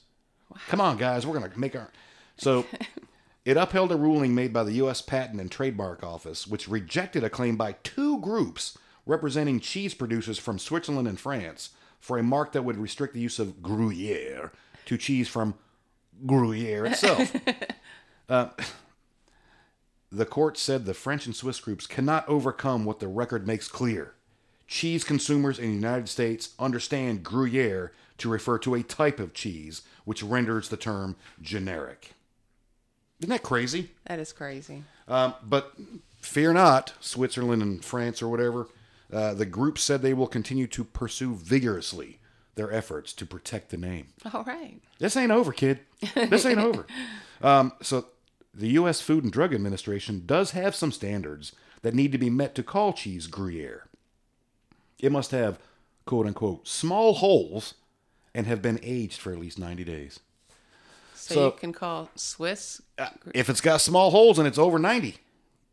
Come 0.69 0.81
on, 0.81 0.97
guys, 0.97 1.27
we're 1.27 1.39
gonna 1.39 1.53
make 1.57 1.77
our. 1.77 1.91
So 2.37 2.67
it 3.45 3.57
upheld 3.57 3.93
a 3.93 3.97
ruling 3.97 4.35
made 4.35 4.53
by 4.53 4.65
the 4.65 4.75
U.S. 4.75 5.03
Patent 5.03 5.41
and 5.41 5.51
Trademark 5.51 6.03
Office, 6.03 6.47
which 6.47 6.69
rejected 6.69 7.25
a 7.25 7.31
claim 7.31 7.57
by 7.57 7.73
two 7.83 8.21
groups 8.21 8.79
representing 9.07 9.61
cheese 9.61 9.95
producers 9.95 10.39
from 10.39 10.59
Switzerland 10.59 11.09
and 11.09 11.19
France 11.19 11.71
for 12.01 12.19
a 12.19 12.23
mark 12.23 12.53
that 12.53 12.65
would 12.65 12.77
restrict 12.79 13.15
the 13.15 13.21
use 13.21 13.39
of 13.39 13.63
Gruyere 13.63 14.53
to 14.87 14.97
cheese 14.97 15.29
from 15.29 15.55
Gruyere 16.27 16.87
itself. 16.87 17.35
uh, 18.29 18.49
the 20.13 20.27
court 20.27 20.59
said 20.59 20.85
the 20.85 20.95
French 20.95 21.27
and 21.27 21.35
Swiss 21.35 21.61
groups 21.61 21.87
cannot 21.87 22.29
overcome 22.29 22.85
what 22.85 23.01
the 23.01 23.09
record 23.09 23.47
makes 23.47 23.69
clear. 23.69 24.15
Cheese 24.67 25.05
consumers 25.05 25.59
in 25.59 25.69
the 25.69 25.75
United 25.75 26.09
States 26.09 26.51
understand 26.59 27.23
Gruyere 27.23 27.93
to 28.19 28.29
refer 28.29 28.59
to 28.59 28.75
a 28.75 28.83
type 28.83 29.21
of 29.21 29.35
cheese, 29.35 29.83
which 30.05 30.23
renders 30.23 30.69
the 30.69 30.77
term 30.77 31.17
generic. 31.41 32.13
Isn't 33.21 33.31
that 33.31 33.43
crazy? 33.43 33.91
That 34.07 34.19
is 34.19 34.33
crazy. 34.33 34.83
Um, 35.07 35.35
but 35.45 35.73
fear 36.21 36.53
not, 36.53 36.95
Switzerland 37.01 37.63
and 37.63 37.85
France 37.85 38.21
or 38.21 38.29
whatever, 38.29 38.69
uh, 39.13 39.35
the 39.35 39.47
group 39.47 39.79
said 39.79 40.03
they 40.03 40.15
will 40.15 40.27
continue 40.27 40.67
to 40.69 40.85
pursue 40.85 41.35
vigorously 41.35 42.19
their 42.55 42.73
efforts 42.73 43.13
to 43.15 43.27
protect 43.27 43.71
the 43.71 43.77
name. 43.77 44.09
All 44.33 44.45
right. 44.45 44.81
This 44.99 45.17
ain't 45.17 45.33
over, 45.33 45.53
kid. 45.53 45.81
This 46.15 46.47
ain't 46.47 46.61
over. 46.61 46.87
Um, 47.43 47.73
so, 47.83 48.07
the 48.55 48.69
U.S. 48.69 49.01
Food 49.01 49.25
and 49.25 49.33
Drug 49.33 49.53
Administration 49.53 50.23
does 50.27 50.53
have 50.53 50.77
some 50.77 50.93
standards 50.93 51.51
that 51.83 51.93
need 51.93 52.13
to 52.13 52.19
be 52.19 52.31
met 52.31 52.55
to 52.55 52.63
call 52.63 52.93
cheese 52.93 53.27
Gruyere. 53.27 53.89
It 55.01 55.11
must 55.11 55.33
have, 55.33 55.59
quote 56.07 56.29
unquote, 56.29 56.69
small 56.69 57.15
holes 57.15 57.75
and 58.35 58.47
have 58.47 58.63
been 58.63 58.79
aged 58.83 59.21
for 59.21 59.33
at 59.33 59.39
least 59.39 59.59
90 59.59 59.85
days. 59.85 60.21
So, 61.15 61.35
So- 61.35 61.45
you 61.47 61.53
can 61.53 61.73
call 61.73 62.11
Swiss. 62.17 62.83
If 63.35 63.49
it's 63.49 63.61
got 63.61 63.81
small 63.81 64.11
holes 64.11 64.39
and 64.39 64.47
it's 64.49 64.59
over 64.59 64.79
90, 64.79 65.17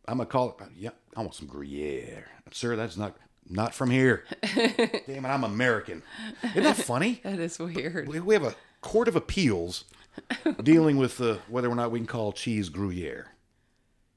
I'm 0.08 0.18
going 0.18 0.28
to 0.28 0.32
call 0.32 0.50
it, 0.50 0.56
yeah, 0.78 0.90
I 1.16 1.22
want 1.22 1.36
some 1.36 1.48
Gruyere. 1.48 2.26
Sir, 2.52 2.76
that's 2.76 2.98
not 2.98 3.16
not 3.52 3.74
from 3.74 3.90
here. 3.92 4.26
Damn 4.56 5.26
it, 5.26 5.28
I'm 5.28 5.44
American. 5.44 6.04
Isn't 6.44 6.64
that 6.64 6.78
funny? 6.78 7.20
That 7.24 7.40
is 7.40 7.58
weird. 7.60 8.08
We 8.08 8.20
we 8.20 8.34
have 8.36 8.44
a 8.44 8.56
court 8.82 9.08
of 9.08 9.16
appeals 9.16 9.86
dealing 10.64 10.98
with 10.98 11.20
uh, 11.22 11.38
whether 11.48 11.68
or 11.70 11.76
not 11.76 11.92
we 11.92 12.00
can 12.00 12.08
call 12.08 12.32
cheese 12.32 12.70
Gruyere. 12.70 13.28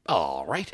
All 0.07 0.45
right. 0.47 0.71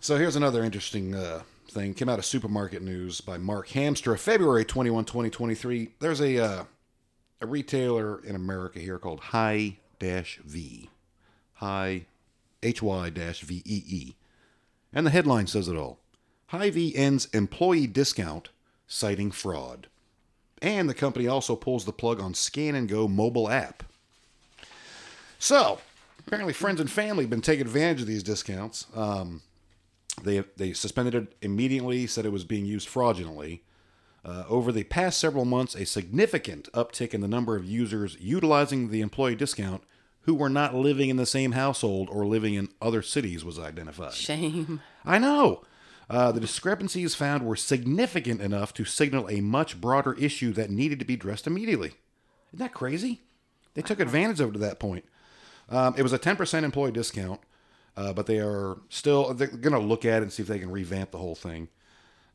so 0.00 0.16
here's 0.16 0.36
another 0.36 0.62
interesting 0.64 1.14
uh, 1.14 1.42
thing. 1.70 1.94
Came 1.94 2.08
out 2.08 2.18
of 2.18 2.24
Supermarket 2.24 2.82
News 2.82 3.20
by 3.20 3.38
Mark 3.38 3.68
Hamstra, 3.68 4.18
February 4.18 4.64
21, 4.64 5.04
2023. 5.04 5.90
There's 6.00 6.20
a 6.20 6.38
uh, 6.42 6.64
a 7.40 7.46
retailer 7.46 8.22
in 8.24 8.34
America 8.34 8.78
here 8.78 8.98
called 8.98 9.20
High 9.20 9.78
Dash 9.98 10.40
V, 10.44 10.90
High 11.54 12.06
H 12.62 12.82
Y 12.82 13.10
Dash 13.10 13.40
V 13.40 13.62
E 13.64 13.82
E, 13.86 14.14
and 14.92 15.06
the 15.06 15.10
headline 15.10 15.46
says 15.46 15.68
it 15.68 15.76
all. 15.76 15.98
Hy-Vee 16.48 16.96
ends 16.96 17.26
employee 17.26 17.86
discount, 17.86 18.48
citing 18.86 19.30
fraud. 19.30 19.86
And 20.62 20.88
the 20.88 20.94
company 20.94 21.26
also 21.28 21.54
pulls 21.54 21.84
the 21.84 21.92
plug 21.92 22.20
on 22.20 22.32
Scan 22.32 22.74
and 22.74 22.88
Go 22.88 23.06
mobile 23.06 23.50
app. 23.50 23.82
So, 25.38 25.78
apparently, 26.26 26.54
friends 26.54 26.80
and 26.80 26.90
family 26.90 27.24
have 27.24 27.30
been 27.30 27.42
taking 27.42 27.66
advantage 27.66 28.00
of 28.00 28.06
these 28.06 28.22
discounts. 28.22 28.86
Um, 28.96 29.42
they 30.22 30.44
they 30.56 30.72
suspended 30.72 31.14
it 31.14 31.34
immediately, 31.42 32.06
said 32.06 32.26
it 32.26 32.32
was 32.32 32.44
being 32.44 32.66
used 32.66 32.88
fraudulently. 32.88 33.62
Uh, 34.24 34.44
over 34.48 34.72
the 34.72 34.84
past 34.84 35.18
several 35.18 35.44
months, 35.44 35.74
a 35.74 35.86
significant 35.86 36.70
uptick 36.72 37.14
in 37.14 37.20
the 37.20 37.28
number 37.28 37.56
of 37.56 37.64
users 37.64 38.16
utilizing 38.20 38.90
the 38.90 39.00
employee 39.00 39.36
discount 39.36 39.82
who 40.22 40.34
were 40.34 40.50
not 40.50 40.74
living 40.74 41.08
in 41.08 41.16
the 41.16 41.24
same 41.24 41.52
household 41.52 42.08
or 42.10 42.26
living 42.26 42.54
in 42.54 42.68
other 42.82 43.00
cities 43.00 43.44
was 43.44 43.58
identified. 43.58 44.12
Shame. 44.12 44.82
I 45.04 45.18
know. 45.18 45.62
Uh, 46.10 46.32
the 46.32 46.40
discrepancies 46.40 47.14
found 47.14 47.44
were 47.46 47.56
significant 47.56 48.40
enough 48.40 48.74
to 48.74 48.84
signal 48.84 49.28
a 49.30 49.40
much 49.40 49.80
broader 49.80 50.14
issue 50.14 50.52
that 50.52 50.70
needed 50.70 50.98
to 50.98 51.04
be 51.04 51.14
addressed 51.14 51.46
immediately. 51.46 51.92
Isn't 52.52 52.58
that 52.58 52.74
crazy? 52.74 53.22
They 53.74 53.82
took 53.82 54.00
advantage 54.00 54.40
of 54.40 54.50
it 54.50 54.52
to 54.54 54.58
that 54.58 54.78
point. 54.78 55.04
Um, 55.70 55.94
it 55.96 56.02
was 56.02 56.12
a 56.12 56.18
10% 56.18 56.62
employee 56.62 56.92
discount, 56.92 57.40
uh, 57.98 58.12
but 58.12 58.26
they 58.26 58.38
are 58.38 58.76
still 58.88 59.34
they're 59.34 59.48
going 59.48 59.72
to 59.72 59.80
look 59.80 60.04
at 60.04 60.18
it 60.18 60.22
and 60.22 60.32
see 60.32 60.42
if 60.42 60.48
they 60.48 60.60
can 60.60 60.70
revamp 60.70 61.10
the 61.10 61.18
whole 61.18 61.34
thing. 61.34 61.66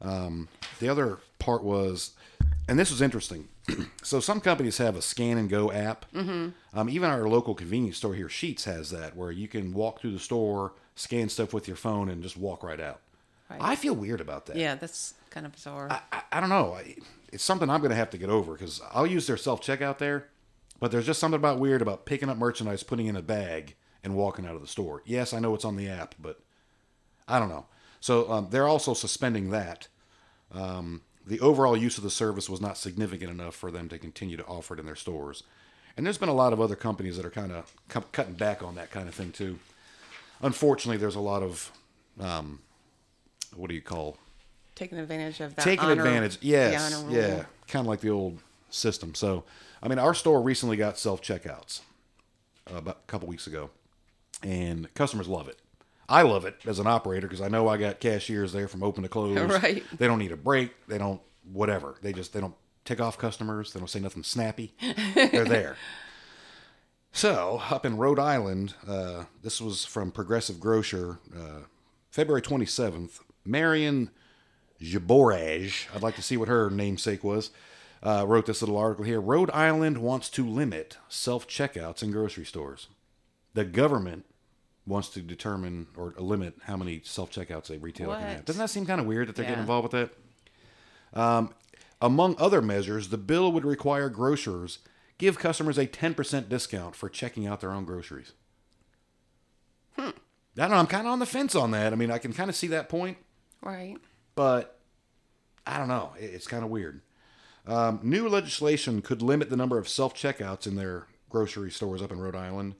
Um, 0.02 0.50
the 0.82 0.90
other 0.90 1.20
part 1.40 1.64
was, 1.64 2.12
and 2.68 2.78
this 2.78 2.92
was 2.92 3.02
interesting. 3.02 3.48
so 4.04 4.20
some 4.20 4.42
companies 4.42 4.78
have 4.80 4.98
a 4.98 5.02
scan 5.02 5.38
and 5.38 5.50
go 5.50 5.72
app. 5.72 6.06
Mm-hmm. 6.14 6.50
Um, 6.78 6.90
even 6.90 7.10
our 7.10 7.30
local 7.30 7.56
convenience 7.56 7.96
store 7.96 8.14
here, 8.14 8.28
Sheetz, 8.28 8.66
has 8.66 8.90
that 8.90 9.16
where 9.16 9.32
you 9.32 9.48
can 9.48 9.74
walk 9.74 10.02
through 10.02 10.12
the 10.12 10.20
store, 10.20 10.74
scan 10.96 11.30
stuff 11.30 11.54
with 11.54 11.66
your 11.66 11.78
phone, 11.78 12.10
and 12.10 12.22
just 12.22 12.36
walk 12.36 12.62
right 12.62 12.82
out. 12.82 13.00
Right. 13.50 13.62
I 13.62 13.76
feel 13.78 13.94
weird 13.94 14.20
about 14.20 14.48
that. 14.48 14.58
Yeah, 14.58 14.76
that's 14.76 15.14
kind 15.30 15.46
of 15.46 15.54
bizarre. 15.54 15.88
I, 15.90 16.02
I, 16.12 16.22
I 16.34 16.40
don't 16.42 16.50
know. 16.50 16.74
I, 16.74 16.98
it's 17.32 17.44
something 17.44 17.70
I'm 17.70 17.80
going 17.80 17.92
to 17.92 17.96
have 17.96 18.10
to 18.10 18.18
get 18.18 18.30
over 18.30 18.52
because 18.52 18.82
I'll 18.92 19.08
use 19.08 19.28
their 19.28 19.38
self 19.38 19.62
checkout 19.62 19.98
there, 19.98 20.28
but 20.82 20.92
there's 20.92 21.06
just 21.06 21.22
something 21.22 21.40
about 21.40 21.58
weird 21.58 21.82
about 21.82 22.06
picking 22.06 22.28
up 22.28 22.36
merchandise, 22.36 22.84
putting 22.84 23.06
in 23.06 23.16
a 23.16 23.22
bag, 23.22 23.76
and 24.04 24.16
walking 24.16 24.46
out 24.46 24.56
of 24.56 24.62
the 24.62 24.68
store. 24.68 25.02
Yes, 25.06 25.34
I 25.34 25.40
know 25.40 25.54
it's 25.56 25.66
on 25.66 25.76
the 25.76 25.88
app, 25.88 26.16
but 26.20 26.40
I 27.28 27.40
don't 27.40 27.50
know. 27.50 27.66
So 28.00 28.30
um, 28.32 28.48
they're 28.52 28.68
also 28.68 28.94
suspending 28.94 29.50
that. 29.52 29.88
Um, 30.54 31.02
the 31.26 31.40
overall 31.40 31.78
use 31.78 31.98
of 31.98 32.04
the 32.04 32.10
service 32.10 32.50
was 32.50 32.60
not 32.60 32.78
significant 32.78 33.32
enough 33.32 33.56
for 33.56 33.72
them 33.72 33.88
to 33.90 33.98
continue 33.98 34.36
to 34.38 34.46
offer 34.46 34.74
it 34.74 34.80
in 34.80 34.86
their 34.86 34.96
stores. 34.96 35.44
And 35.96 36.06
there's 36.06 36.18
been 36.18 36.28
a 36.30 36.34
lot 36.34 36.52
of 36.54 36.60
other 36.60 36.76
companies 36.76 37.16
that 37.18 37.26
are 37.26 37.30
kind 37.32 37.52
of 37.52 37.74
cu- 37.88 38.02
cutting 38.12 38.34
back 38.34 38.62
on 38.62 38.76
that 38.76 38.92
kind 38.92 39.08
of 39.08 39.16
thing 39.16 39.32
too. 39.32 39.60
Unfortunately, 40.42 40.98
there's 40.98 41.16
a 41.16 41.20
lot 41.22 41.44
of 41.44 41.72
um, 42.20 42.60
what 43.56 43.70
do 43.70 43.76
you 43.76 43.82
call 43.82 44.18
Taking 44.76 44.98
advantage 44.98 45.40
of 45.40 45.56
that. 45.56 45.62
taking 45.62 45.86
honor- 45.86 46.02
advantage. 46.02 46.40
Yes, 46.42 47.06
yeah, 47.10 47.46
kind 47.68 47.86
of 47.86 47.88
like 47.88 48.02
the 48.02 48.10
old 48.10 48.40
system. 48.72 49.14
So, 49.14 49.44
I 49.84 49.88
mean, 49.88 50.00
our 50.00 50.16
store 50.16 50.42
recently 50.42 50.76
got 50.78 50.98
self 50.98 51.22
checkouts 51.22 51.82
uh, 52.72 52.78
about 52.78 52.98
a 53.08 53.12
couple 53.12 53.28
weeks 53.28 53.46
ago, 53.46 53.70
and 54.44 54.94
customers 54.94 55.28
love 55.28 55.48
it. 55.48 55.60
I 56.10 56.22
love 56.24 56.46
it 56.46 56.58
as 56.66 56.80
an 56.80 56.88
operator 56.88 57.28
because 57.28 57.42
I 57.42 57.48
know 57.48 57.68
I 57.68 57.78
got 57.78 58.00
cashiers 58.00 58.52
there 58.54 58.68
from 58.68 58.84
open 58.84 59.04
to 59.04 59.10
close. 59.10 59.38
Right. 59.64 59.84
They 59.98 60.08
don't 60.08 60.20
need 60.20 60.32
a 60.32 60.38
break. 60.38 60.72
They 60.88 60.98
don't 60.98 61.22
whatever. 61.52 61.96
They 62.02 62.14
just 62.14 62.34
they 62.34 62.42
don't 62.42 62.56
tick 62.86 63.00
off 63.00 63.18
customers. 63.18 63.74
They 63.74 63.80
don't 63.80 63.90
say 63.90 64.00
nothing 64.00 64.24
snappy. 64.24 64.74
They're 65.16 65.46
there. 65.46 65.78
So, 67.16 67.62
up 67.70 67.86
in 67.86 67.98
Rhode 67.98 68.18
Island, 68.18 68.74
uh, 68.88 69.26
this 69.44 69.62
was 69.62 69.86
from 69.86 70.10
Progressive 70.12 70.60
Grocer, 70.60 71.20
uh, 71.34 71.60
February 72.10 72.42
27th. 72.42 73.20
Marian 73.46 74.10
Zboraj, 74.82 75.94
I'd 75.94 76.02
like 76.02 76.16
to 76.16 76.24
see 76.24 76.38
what 76.38 76.48
her 76.48 76.72
namesake 76.72 77.24
was, 77.24 77.52
uh, 78.02 78.26
wrote 78.28 78.48
this 78.48 78.64
little 78.64 78.78
article 78.78 79.06
here. 79.06 79.22
Rhode 79.22 79.52
Island 79.52 80.00
wants 80.00 80.28
to 80.32 80.44
limit 80.44 80.98
self 81.08 81.48
checkouts 81.48 82.02
in 82.02 82.10
grocery 82.10 82.46
stores. 82.46 82.88
The 83.54 83.64
government 83.64 84.26
wants 84.86 85.10
to 85.10 85.22
determine 85.22 85.88
or 85.96 86.14
limit 86.18 86.56
how 86.64 86.76
many 86.78 87.02
self 87.04 87.32
checkouts 87.32 87.70
a 87.70 87.80
retailer 87.80 88.16
can 88.18 88.28
have. 88.28 88.46
Doesn't 88.46 88.60
that 88.60 88.70
seem 88.70 88.86
kind 88.86 89.00
of 89.00 89.08
weird 89.08 89.28
that 89.30 89.36
they're 89.36 89.46
getting 89.46 89.62
involved 89.62 89.94
with 89.94 90.10
that? 91.14 91.20
Um, 91.20 91.54
among 92.02 92.36
other 92.38 92.62
measures, 92.62 93.10
the 93.10 93.18
bill 93.18 93.52
would 93.52 93.66
require 93.66 94.10
grocers 94.10 94.80
give 95.18 95.40
customers 95.40 95.78
a 95.78 95.88
10% 95.88 96.50
discount 96.50 96.96
for 96.96 97.08
checking 97.08 97.48
out 97.48 97.62
their 97.62 97.72
own 97.72 97.86
groceries. 97.86 98.34
Hmm. 99.96 100.10
I 100.58 100.62
don't 100.62 100.72
know. 100.72 100.76
I'm 100.78 100.88
kind 100.88 101.08
of 101.08 101.14
on 101.14 101.20
the 101.20 101.26
fence 101.26 101.56
on 101.56 101.72
that. 101.72 101.94
I 101.94 101.96
mean, 101.96 102.12
I 102.12 102.18
can 102.18 102.34
kind 102.34 102.50
of 102.50 102.56
see 102.56 102.68
that 102.68 102.90
point, 102.90 103.18
Right. 103.62 103.98
but 104.36 104.80
I 105.66 105.78
don't 105.78 105.88
know. 105.88 106.14
It's 106.20 106.48
kind 106.48 106.64
of 106.64 106.70
weird. 106.70 107.02
Um, 107.66 108.00
new 108.04 108.28
legislation 108.28 109.02
could 109.02 109.22
limit 109.22 109.50
the 109.50 109.56
number 109.56 109.78
of 109.78 109.88
self 109.88 110.14
checkouts 110.14 110.68
in 110.68 110.76
their 110.76 111.08
grocery 111.30 111.72
stores 111.72 112.02
up 112.02 112.12
in 112.12 112.20
Rhode 112.20 112.36
Island. 112.36 112.76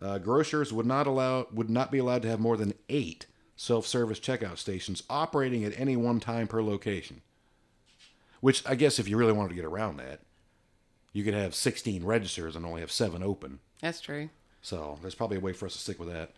Uh, 0.00 0.18
grocers 0.18 0.72
would 0.72 0.86
not 0.86 1.06
allow 1.06 1.46
would 1.52 1.68
not 1.70 1.90
be 1.90 1.98
allowed 1.98 2.22
to 2.22 2.28
have 2.28 2.38
more 2.40 2.56
than 2.56 2.74
eight 2.88 3.26
self 3.56 3.86
service 3.86 4.20
checkout 4.20 4.58
stations 4.58 5.02
operating 5.10 5.64
at 5.64 5.78
any 5.78 5.96
one 5.96 6.20
time 6.20 6.46
per 6.46 6.62
location. 6.62 7.20
Which 8.40 8.62
I 8.66 8.74
guess 8.76 8.98
if 8.98 9.08
you 9.08 9.16
really 9.16 9.32
wanted 9.32 9.48
to 9.50 9.54
get 9.56 9.64
around 9.64 9.96
that, 9.96 10.20
you 11.12 11.24
could 11.24 11.34
have 11.34 11.54
16 11.54 12.04
registers 12.04 12.54
and 12.54 12.64
only 12.64 12.80
have 12.80 12.92
seven 12.92 13.22
open. 13.22 13.58
That's 13.80 14.00
true. 14.00 14.30
So 14.62 14.98
there's 15.02 15.16
probably 15.16 15.38
a 15.38 15.40
way 15.40 15.52
for 15.52 15.66
us 15.66 15.72
to 15.72 15.78
stick 15.78 15.98
with 15.98 16.08
that. 16.12 16.30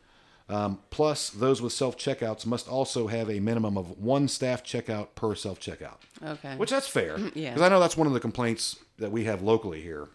Um, 0.49 0.81
plus, 0.90 1.29
those 1.31 1.61
with 1.62 1.73
self 1.75 1.97
checkouts 1.99 2.47
must 2.47 2.67
also 2.69 3.07
have 3.09 3.29
a 3.31 3.38
minimum 3.40 3.76
of 3.76 3.99
one 3.99 4.26
staff 4.26 4.64
checkout 4.64 5.09
per 5.14 5.35
self 5.35 5.61
checkout, 5.61 5.99
Okay. 6.25 6.57
which 6.57 6.71
that's 6.71 6.88
fair. 6.88 7.19
Yeah. 7.35 7.50
Because 7.50 7.62
I 7.62 7.69
know 7.69 7.79
that's 7.81 7.97
one 7.97 8.07
of 8.07 8.14
the 8.14 8.21
complaints 8.21 8.76
that 8.99 9.12
we 9.12 9.25
have 9.25 9.43
locally 9.43 9.81
here. 9.83 10.09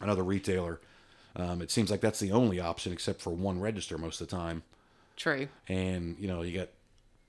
Another 0.00 0.22
retailer. 0.22 0.80
Um, 1.36 1.60
it 1.62 1.70
seems 1.70 1.90
like 1.90 2.00
that's 2.00 2.20
the 2.20 2.32
only 2.32 2.60
option 2.60 2.92
except 2.92 3.20
for 3.20 3.30
one 3.30 3.60
register 3.60 3.98
most 3.98 4.20
of 4.20 4.28
the 4.28 4.36
time. 4.36 4.62
true. 5.16 5.48
And, 5.68 6.16
you 6.18 6.28
know, 6.28 6.42
you 6.42 6.56
got 6.56 6.68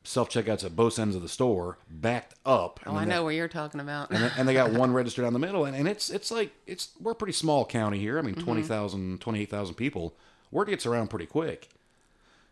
self 0.03 0.29
checkouts 0.29 0.63
at 0.63 0.75
both 0.75 0.99
ends 0.99 1.15
of 1.15 1.23
the 1.23 1.27
store 1.29 1.79
backed 1.89 2.35
up. 2.45 2.79
Oh, 2.85 2.95
I 2.95 3.05
know 3.05 3.23
what 3.23 3.33
you're 3.33 3.47
talking 3.47 3.81
about. 3.81 4.11
and, 4.11 4.31
and 4.37 4.47
they 4.47 4.53
got 4.53 4.71
one 4.79 4.93
register 4.93 5.23
down 5.23 5.33
the 5.33 5.39
middle 5.39 5.65
and, 5.65 5.75
and 5.75 5.87
it's 5.87 6.11
it's 6.11 6.29
like 6.29 6.51
it's 6.67 6.89
we're 7.01 7.13
a 7.13 7.15
pretty 7.15 7.33
small 7.33 7.65
county 7.65 7.97
here 7.97 8.19
i 8.19 8.21
mean 8.21 8.35
20000 8.35 9.19
28000 9.19 9.73
people 9.75 10.13
word 10.51 10.67
gets 10.67 10.85
around 10.85 11.09
pretty 11.09 11.25
quick 11.25 11.69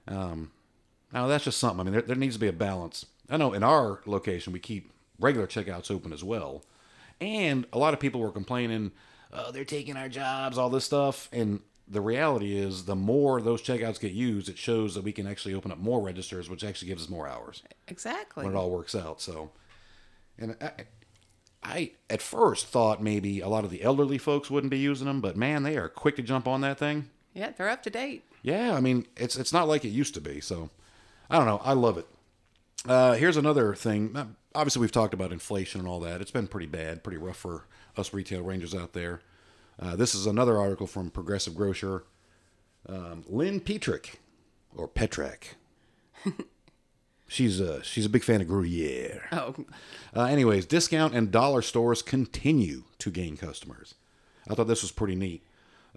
um 0.07 0.49
now 1.13 1.27
that's 1.27 1.43
just 1.43 1.59
something 1.59 1.81
i 1.81 1.83
mean 1.83 1.93
there, 1.93 2.01
there 2.01 2.15
needs 2.15 2.33
to 2.35 2.39
be 2.39 2.47
a 2.47 2.53
balance 2.53 3.05
i 3.29 3.37
know 3.37 3.53
in 3.53 3.61
our 3.61 4.01
location 4.07 4.51
we 4.51 4.59
keep 4.59 4.91
regular 5.19 5.45
checkouts 5.45 5.91
open 5.91 6.11
as 6.11 6.23
well 6.23 6.63
and 7.21 7.67
a 7.71 7.77
lot 7.77 7.93
of 7.93 7.99
people 7.99 8.19
were 8.19 8.31
complaining 8.31 8.91
oh, 9.33 9.51
they're 9.51 9.65
taking 9.65 9.97
our 9.97 10.09
jobs, 10.09 10.57
all 10.57 10.69
this 10.69 10.85
stuff. 10.85 11.29
And 11.31 11.61
the 11.87 12.01
reality 12.01 12.55
is, 12.57 12.85
the 12.85 12.95
more 12.95 13.41
those 13.41 13.61
checkouts 13.61 13.99
get 13.99 14.13
used, 14.13 14.49
it 14.49 14.57
shows 14.57 14.95
that 14.95 15.03
we 15.03 15.11
can 15.11 15.27
actually 15.27 15.53
open 15.53 15.71
up 15.71 15.77
more 15.77 16.01
registers, 16.01 16.49
which 16.49 16.63
actually 16.63 16.87
gives 16.87 17.03
us 17.03 17.09
more 17.09 17.27
hours 17.27 17.61
Exactly. 17.87 18.45
when 18.45 18.53
it 18.53 18.57
all 18.57 18.69
works 18.71 18.95
out. 18.95 19.21
So, 19.21 19.51
and 20.37 20.55
I, 20.61 20.71
I 21.61 21.91
at 22.09 22.21
first 22.21 22.67
thought 22.67 23.01
maybe 23.03 23.39
a 23.41 23.47
lot 23.49 23.63
of 23.65 23.69
the 23.69 23.83
elderly 23.83 24.17
folks 24.17 24.49
wouldn't 24.49 24.71
be 24.71 24.79
using 24.79 25.07
them, 25.07 25.21
but 25.21 25.35
man, 25.35 25.63
they 25.63 25.77
are 25.77 25.89
quick 25.89 26.15
to 26.17 26.21
jump 26.21 26.47
on 26.47 26.61
that 26.61 26.77
thing. 26.79 27.09
Yeah, 27.33 27.51
they're 27.57 27.69
up 27.69 27.83
to 27.83 27.89
date. 27.89 28.23
Yeah, 28.43 28.75
I 28.75 28.79
mean, 28.79 29.07
it's 29.17 29.35
it's 29.37 29.53
not 29.53 29.67
like 29.67 29.85
it 29.85 29.89
used 29.89 30.13
to 30.15 30.21
be. 30.21 30.39
So, 30.41 30.69
I 31.29 31.37
don't 31.37 31.47
know. 31.47 31.61
I 31.63 31.73
love 31.73 31.97
it. 31.97 32.05
Uh, 32.85 33.13
here's 33.13 33.37
another 33.37 33.73
thing. 33.75 34.35
Obviously, 34.53 34.81
we've 34.81 34.91
talked 34.91 35.13
about 35.13 35.31
inflation 35.31 35.79
and 35.79 35.87
all 35.87 35.99
that. 36.01 36.21
It's 36.21 36.31
been 36.31 36.47
pretty 36.47 36.67
bad, 36.67 37.03
pretty 37.03 37.17
rough 37.17 37.37
for 37.37 37.65
us 37.97 38.13
retail 38.13 38.41
rangers 38.41 38.73
out 38.75 38.93
there. 38.93 39.21
Uh, 39.79 39.95
this 39.95 40.13
is 40.15 40.25
another 40.25 40.57
article 40.57 40.87
from 40.87 41.09
Progressive 41.09 41.55
Grocer. 41.55 42.03
Um, 42.87 43.23
Lynn 43.27 43.59
Petrick, 43.59 44.19
or 44.75 44.87
Petrak. 44.87 45.55
she's 47.27 47.59
a 47.59 47.83
she's 47.83 48.05
a 48.05 48.09
big 48.09 48.23
fan 48.23 48.41
of 48.41 48.47
Gruyere. 48.47 49.23
Oh, 49.31 49.55
Uh, 50.15 50.23
anyways, 50.25 50.65
discount 50.65 51.13
and 51.15 51.31
dollar 51.31 51.61
stores 51.61 52.01
continue 52.01 52.83
to 52.99 53.09
gain 53.09 53.37
customers. 53.37 53.95
I 54.49 54.53
thought 54.55 54.67
this 54.67 54.81
was 54.83 54.91
pretty 54.91 55.15
neat. 55.15 55.43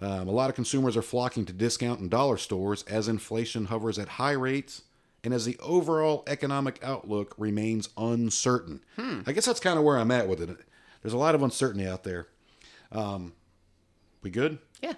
Um, 0.01 0.27
a 0.27 0.31
lot 0.31 0.49
of 0.49 0.55
consumers 0.55 0.95
are 0.95 1.01
flocking 1.01 1.45
to 1.45 1.53
discount 1.53 1.99
and 1.99 2.09
dollar 2.09 2.37
stores 2.37 2.83
as 2.83 3.07
inflation 3.07 3.65
hovers 3.65 3.97
at 3.99 4.07
high 4.09 4.31
rates 4.33 4.83
and 5.23 5.33
as 5.33 5.45
the 5.45 5.57
overall 5.59 6.23
economic 6.27 6.79
outlook 6.83 7.33
remains 7.37 7.89
uncertain. 7.97 8.81
I 9.25 9.31
guess 9.33 9.45
that's 9.45 9.59
kind 9.59 9.77
of 9.77 9.83
where 9.83 9.97
I'm 9.97 10.11
at 10.11 10.27
with 10.29 10.41
it. 10.41 10.57
There's 11.01 11.13
a 11.13 11.17
lot 11.17 11.35
of 11.35 11.43
uncertainty 11.43 11.87
out 11.87 12.03
there. 12.03 12.27
Um, 12.91 13.33
we 14.21 14.29
good? 14.29 14.59
yeah. 14.81 14.93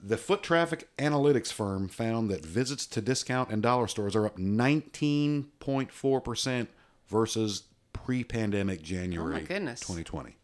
The 0.00 0.16
foot 0.16 0.42
traffic 0.42 0.88
analytics 0.98 1.52
firm 1.52 1.88
found 1.88 2.30
that 2.30 2.44
visits 2.44 2.86
to 2.86 3.00
discount 3.00 3.50
and 3.50 3.62
dollar 3.62 3.86
stores 3.88 4.16
are 4.16 4.26
up 4.26 4.38
19.4% 4.38 6.66
versus 7.08 7.64
pre 7.92 8.24
pandemic 8.24 8.82
January 8.82 9.42
goodness. 9.42 9.80
2020. 9.80 10.36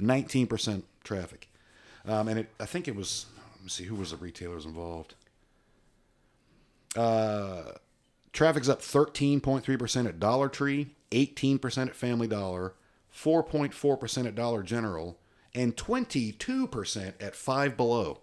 19% 0.00 0.82
traffic. 1.02 1.48
Um, 2.06 2.28
and 2.28 2.38
it, 2.40 2.50
I 2.60 2.66
think 2.66 2.88
it 2.88 2.94
was, 2.94 3.26
let 3.56 3.64
me 3.64 3.68
see, 3.68 3.82
who 3.84 3.96
was 3.96 4.12
the 4.12 4.16
retailers 4.16 4.64
involved? 4.64 5.14
Uh, 6.96 7.72
traffic's 8.32 8.68
up 8.68 8.80
13.3% 8.80 10.06
at 10.06 10.20
Dollar 10.20 10.48
Tree, 10.48 10.90
18% 11.10 11.88
at 11.88 11.96
Family 11.96 12.28
Dollar, 12.28 12.74
4.4% 13.14 14.26
at 14.26 14.34
Dollar 14.34 14.62
General, 14.62 15.18
and 15.54 15.76
22% 15.76 17.12
at 17.20 17.34
Five 17.34 17.76
Below. 17.76 18.20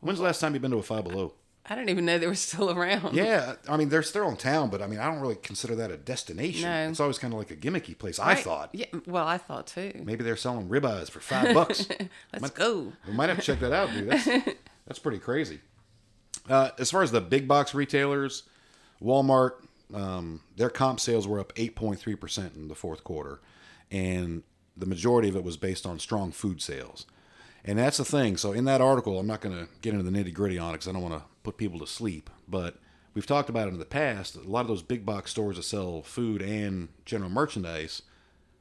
When's 0.00 0.18
the 0.18 0.24
last 0.24 0.40
time 0.40 0.54
you've 0.54 0.62
been 0.62 0.70
to 0.72 0.78
a 0.78 0.82
Five 0.82 1.04
Below? 1.04 1.34
I 1.64 1.76
didn't 1.76 1.90
even 1.90 2.04
know 2.04 2.18
they 2.18 2.26
were 2.26 2.34
still 2.34 2.70
around. 2.70 3.14
Yeah, 3.14 3.54
I 3.68 3.76
mean 3.76 3.88
they're 3.88 4.02
still 4.02 4.28
in 4.28 4.36
town, 4.36 4.68
but 4.68 4.82
I 4.82 4.88
mean 4.88 4.98
I 4.98 5.06
don't 5.08 5.20
really 5.20 5.36
consider 5.36 5.76
that 5.76 5.92
a 5.92 5.96
destination. 5.96 6.68
No. 6.68 6.88
It's 6.88 6.98
always 6.98 7.20
kind 7.20 7.32
of 7.32 7.38
like 7.38 7.52
a 7.52 7.56
gimmicky 7.56 7.96
place. 7.96 8.18
I 8.18 8.34
thought 8.34 8.70
Yeah. 8.72 8.86
Well, 9.06 9.26
I 9.26 9.38
thought 9.38 9.68
too. 9.68 9.92
maybe 10.04 10.24
they're 10.24 10.36
selling 10.36 10.68
ribeyes 10.68 11.08
for 11.08 11.20
five 11.20 11.54
bucks. 11.54 11.86
Let's 12.32 12.50
go. 12.50 12.92
We 13.06 13.12
might 13.12 13.28
have 13.28 13.38
to 13.38 13.44
check 13.44 13.60
that 13.60 13.72
out, 13.72 13.92
dude. 13.92 14.10
That's, 14.10 14.24
that's 14.86 14.98
pretty 14.98 15.20
crazy. 15.20 15.60
Uh, 16.48 16.70
as 16.80 16.90
far 16.90 17.04
as 17.04 17.12
the 17.12 17.20
big 17.20 17.46
box 17.46 17.74
retailers, 17.74 18.42
Walmart, 19.00 19.52
um, 19.94 20.40
their 20.56 20.70
comp 20.70 20.98
sales 20.98 21.28
were 21.28 21.38
up 21.38 21.54
8.3% 21.54 22.56
in 22.56 22.66
the 22.66 22.74
fourth 22.74 23.04
quarter. 23.04 23.40
And 23.92 24.42
the 24.76 24.86
majority 24.86 25.28
of 25.28 25.36
it 25.36 25.44
was 25.44 25.56
based 25.56 25.86
on 25.86 25.98
strong 25.98 26.32
food 26.32 26.60
sales. 26.60 27.06
And 27.64 27.78
that's 27.78 27.98
the 27.98 28.04
thing. 28.04 28.36
So, 28.36 28.52
in 28.52 28.64
that 28.64 28.80
article, 28.80 29.20
I'm 29.20 29.26
not 29.26 29.40
going 29.40 29.56
to 29.56 29.68
get 29.82 29.94
into 29.94 30.10
the 30.10 30.16
nitty 30.16 30.34
gritty 30.34 30.58
on 30.58 30.70
it 30.70 30.72
because 30.72 30.88
I 30.88 30.92
don't 30.92 31.02
want 31.02 31.14
to 31.14 31.22
put 31.44 31.56
people 31.56 31.78
to 31.78 31.86
sleep. 31.86 32.28
But 32.48 32.78
we've 33.14 33.26
talked 33.26 33.48
about 33.48 33.68
it 33.68 33.74
in 33.74 33.78
the 33.78 33.84
past. 33.84 34.34
A 34.34 34.40
lot 34.40 34.62
of 34.62 34.68
those 34.68 34.82
big 34.82 35.06
box 35.06 35.30
stores 35.30 35.56
that 35.56 35.62
sell 35.62 36.02
food 36.02 36.42
and 36.42 36.88
general 37.04 37.30
merchandise, 37.30 38.02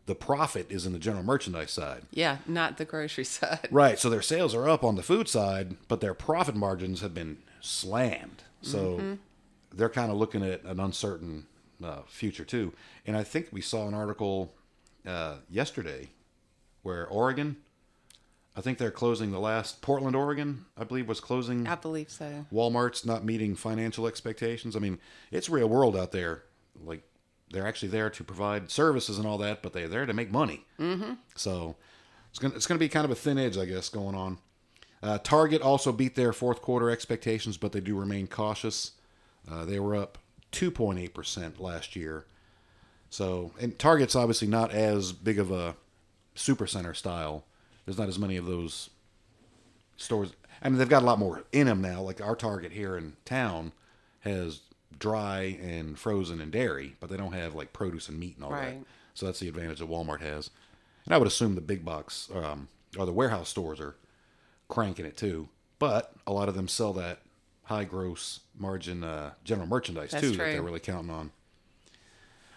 the 0.05 0.13
profit 0.13 0.67
is 0.69 0.85
in 0.85 0.93
the 0.93 1.00
general 1.00 1.23
merchandise 1.23 1.71
side. 1.71 2.03
Yeah, 2.11 2.38
not 2.45 2.77
the 2.77 2.85
grocery 2.85 3.23
side. 3.25 3.69
Right. 3.71 3.97
So 3.97 4.09
their 4.09 4.21
sales 4.21 4.53
are 4.53 4.69
up 4.69 4.83
on 4.83 4.98
the 4.98 5.03
food 5.03 5.27
side, 5.27 5.77
but 5.87 6.01
their 6.01 6.13
profit 6.13 6.55
margins 6.55 7.01
have 7.01 7.13
been 7.13 7.37
slammed. 7.59 8.44
So 8.61 9.17
they're 9.74 9.89
kind 9.89 10.11
of 10.11 10.17
looking 10.17 10.44
at 10.44 10.63
an 10.63 10.79
uncertain 10.79 11.48
uh, 11.83 12.01
future 12.07 12.46
too. 12.46 12.74
And 13.07 13.17
I 13.17 13.24
think 13.24 13.48
we 13.51 13.61
saw 13.61 13.87
an 13.87 13.96
article 13.96 14.53
uh, 15.05 15.37
yesterday 15.50 16.09
where 16.83 17.07
Oregon, 17.07 17.57
I 18.55 18.61
think 18.61 18.77
they're 18.77 18.92
closing 18.92 19.31
the 19.31 19.40
last 19.40 19.81
Portland, 19.81 20.16
Oregon, 20.16 20.66
I 20.77 20.83
believe 20.83 21.07
was 21.07 21.20
closing. 21.20 21.68
I 21.68 21.75
believe 21.75 22.09
so. 22.09 22.46
Walmart's 22.51 23.05
not 23.05 23.24
meeting 23.24 23.55
financial 23.55 24.07
expectations. 24.07 24.75
I 24.75 24.79
mean, 24.79 25.00
it's 25.31 25.50
real 25.50 25.70
world 25.70 25.96
out 25.96 26.11
there. 26.11 26.44
Like 26.83 27.03
they're 27.51 27.68
actually 27.68 27.90
there 27.90 28.09
to 28.09 28.24
provide 28.24 28.72
services 28.72 29.18
and 29.18 29.27
all 29.27 29.37
that, 29.40 29.61
but 29.61 29.74
they're 29.74 29.87
there 29.87 30.05
to 30.05 30.14
make 30.14 30.31
money. 30.31 30.66
Mm-hmm. 30.79 31.14
So 31.35 31.75
it's 32.29 32.40
gonna 32.40 32.55
it's 32.55 32.66
gonna 32.68 32.79
be 32.79 32.90
kind 32.90 33.05
of 33.05 33.11
a 33.11 33.16
thin 33.16 33.37
edge, 33.37 33.57
I 33.57 33.66
guess, 33.66 33.90
going 33.90 34.16
on. 34.16 34.40
Uh, 35.03 35.18
Target 35.18 35.61
also 35.61 35.92
beat 35.92 36.16
their 36.16 36.31
fourth 36.31 36.61
quarter 36.61 36.90
expectations, 36.90 37.57
but 37.57 37.72
they 37.72 37.79
do 37.79 37.98
remain 37.98 38.27
cautious. 38.27 38.92
Uh, 39.50 39.66
they 39.66 39.79
were 39.79 39.96
up 39.96 40.18
2.8 40.51 41.14
percent 41.14 41.59
last 41.59 41.96
year. 41.96 42.25
So, 43.11 43.51
and 43.59 43.77
Target's 43.77 44.15
obviously 44.15 44.47
not 44.47 44.71
as 44.71 45.11
big 45.11 45.37
of 45.37 45.51
a 45.51 45.75
supercenter 46.35 46.95
style. 46.95 47.43
There's 47.85 47.97
not 47.97 48.07
as 48.07 48.17
many 48.17 48.37
of 48.37 48.45
those 48.45 48.89
stores. 49.97 50.31
I 50.63 50.69
mean, 50.69 50.77
they've 50.79 50.87
got 50.89 51.03
a 51.03 51.05
lot 51.05 51.19
more 51.19 51.43
in 51.51 51.67
them 51.67 51.81
now. 51.81 52.01
Like 52.01 52.21
our 52.21 52.35
Target 52.37 52.71
here 52.71 52.95
in 52.95 53.17
town 53.25 53.74
has 54.21 54.61
dry 54.97 55.59
and 55.61 56.00
frozen 56.00 56.39
and 56.39 56.51
dairy, 56.53 56.95
but 57.01 57.09
they 57.09 57.17
don't 57.17 57.33
have 57.33 57.53
like 57.53 57.74
produce 57.74 58.07
and 58.07 58.17
meat 58.17 58.35
and 58.37 58.45
all 58.45 58.51
that. 58.51 58.77
So 59.13 59.25
that's 59.25 59.39
the 59.39 59.50
advantage 59.50 59.79
that 59.79 59.89
Walmart 59.89 60.21
has. 60.21 60.50
And 61.05 61.13
I 61.13 61.17
would 61.17 61.27
assume 61.27 61.55
the 61.55 61.61
big 61.61 61.83
box 61.83 62.29
um, 62.33 62.69
or 62.97 63.05
the 63.05 63.11
warehouse 63.11 63.50
stores 63.50 63.81
are 63.81 63.95
cranking 64.69 65.05
it 65.05 65.17
too. 65.17 65.50
But 65.79 66.13
a 66.25 66.31
lot 66.31 66.47
of 66.47 66.55
them 66.55 66.69
sell 66.69 66.93
that 66.93 67.19
high 67.63 67.83
gross 67.83 68.39
margin 68.57 69.03
uh, 69.03 69.31
general 69.43 69.67
merchandise 69.67 70.11
That's 70.11 70.21
too 70.21 70.31
that 70.31 70.37
they're 70.37 70.61
really 70.61 70.79
counting 70.79 71.11
on. 71.11 71.31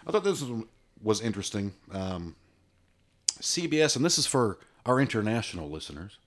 I 0.05 0.11
thought 0.11 0.23
this 0.23 0.41
was, 0.41 0.63
was 1.01 1.21
interesting. 1.21 1.73
Um, 1.91 2.35
CBS, 3.39 3.95
and 3.95 4.05
this 4.05 4.17
is 4.17 4.25
for 4.25 4.59
our 4.85 4.99
international 4.99 5.69
listeners. 5.69 6.17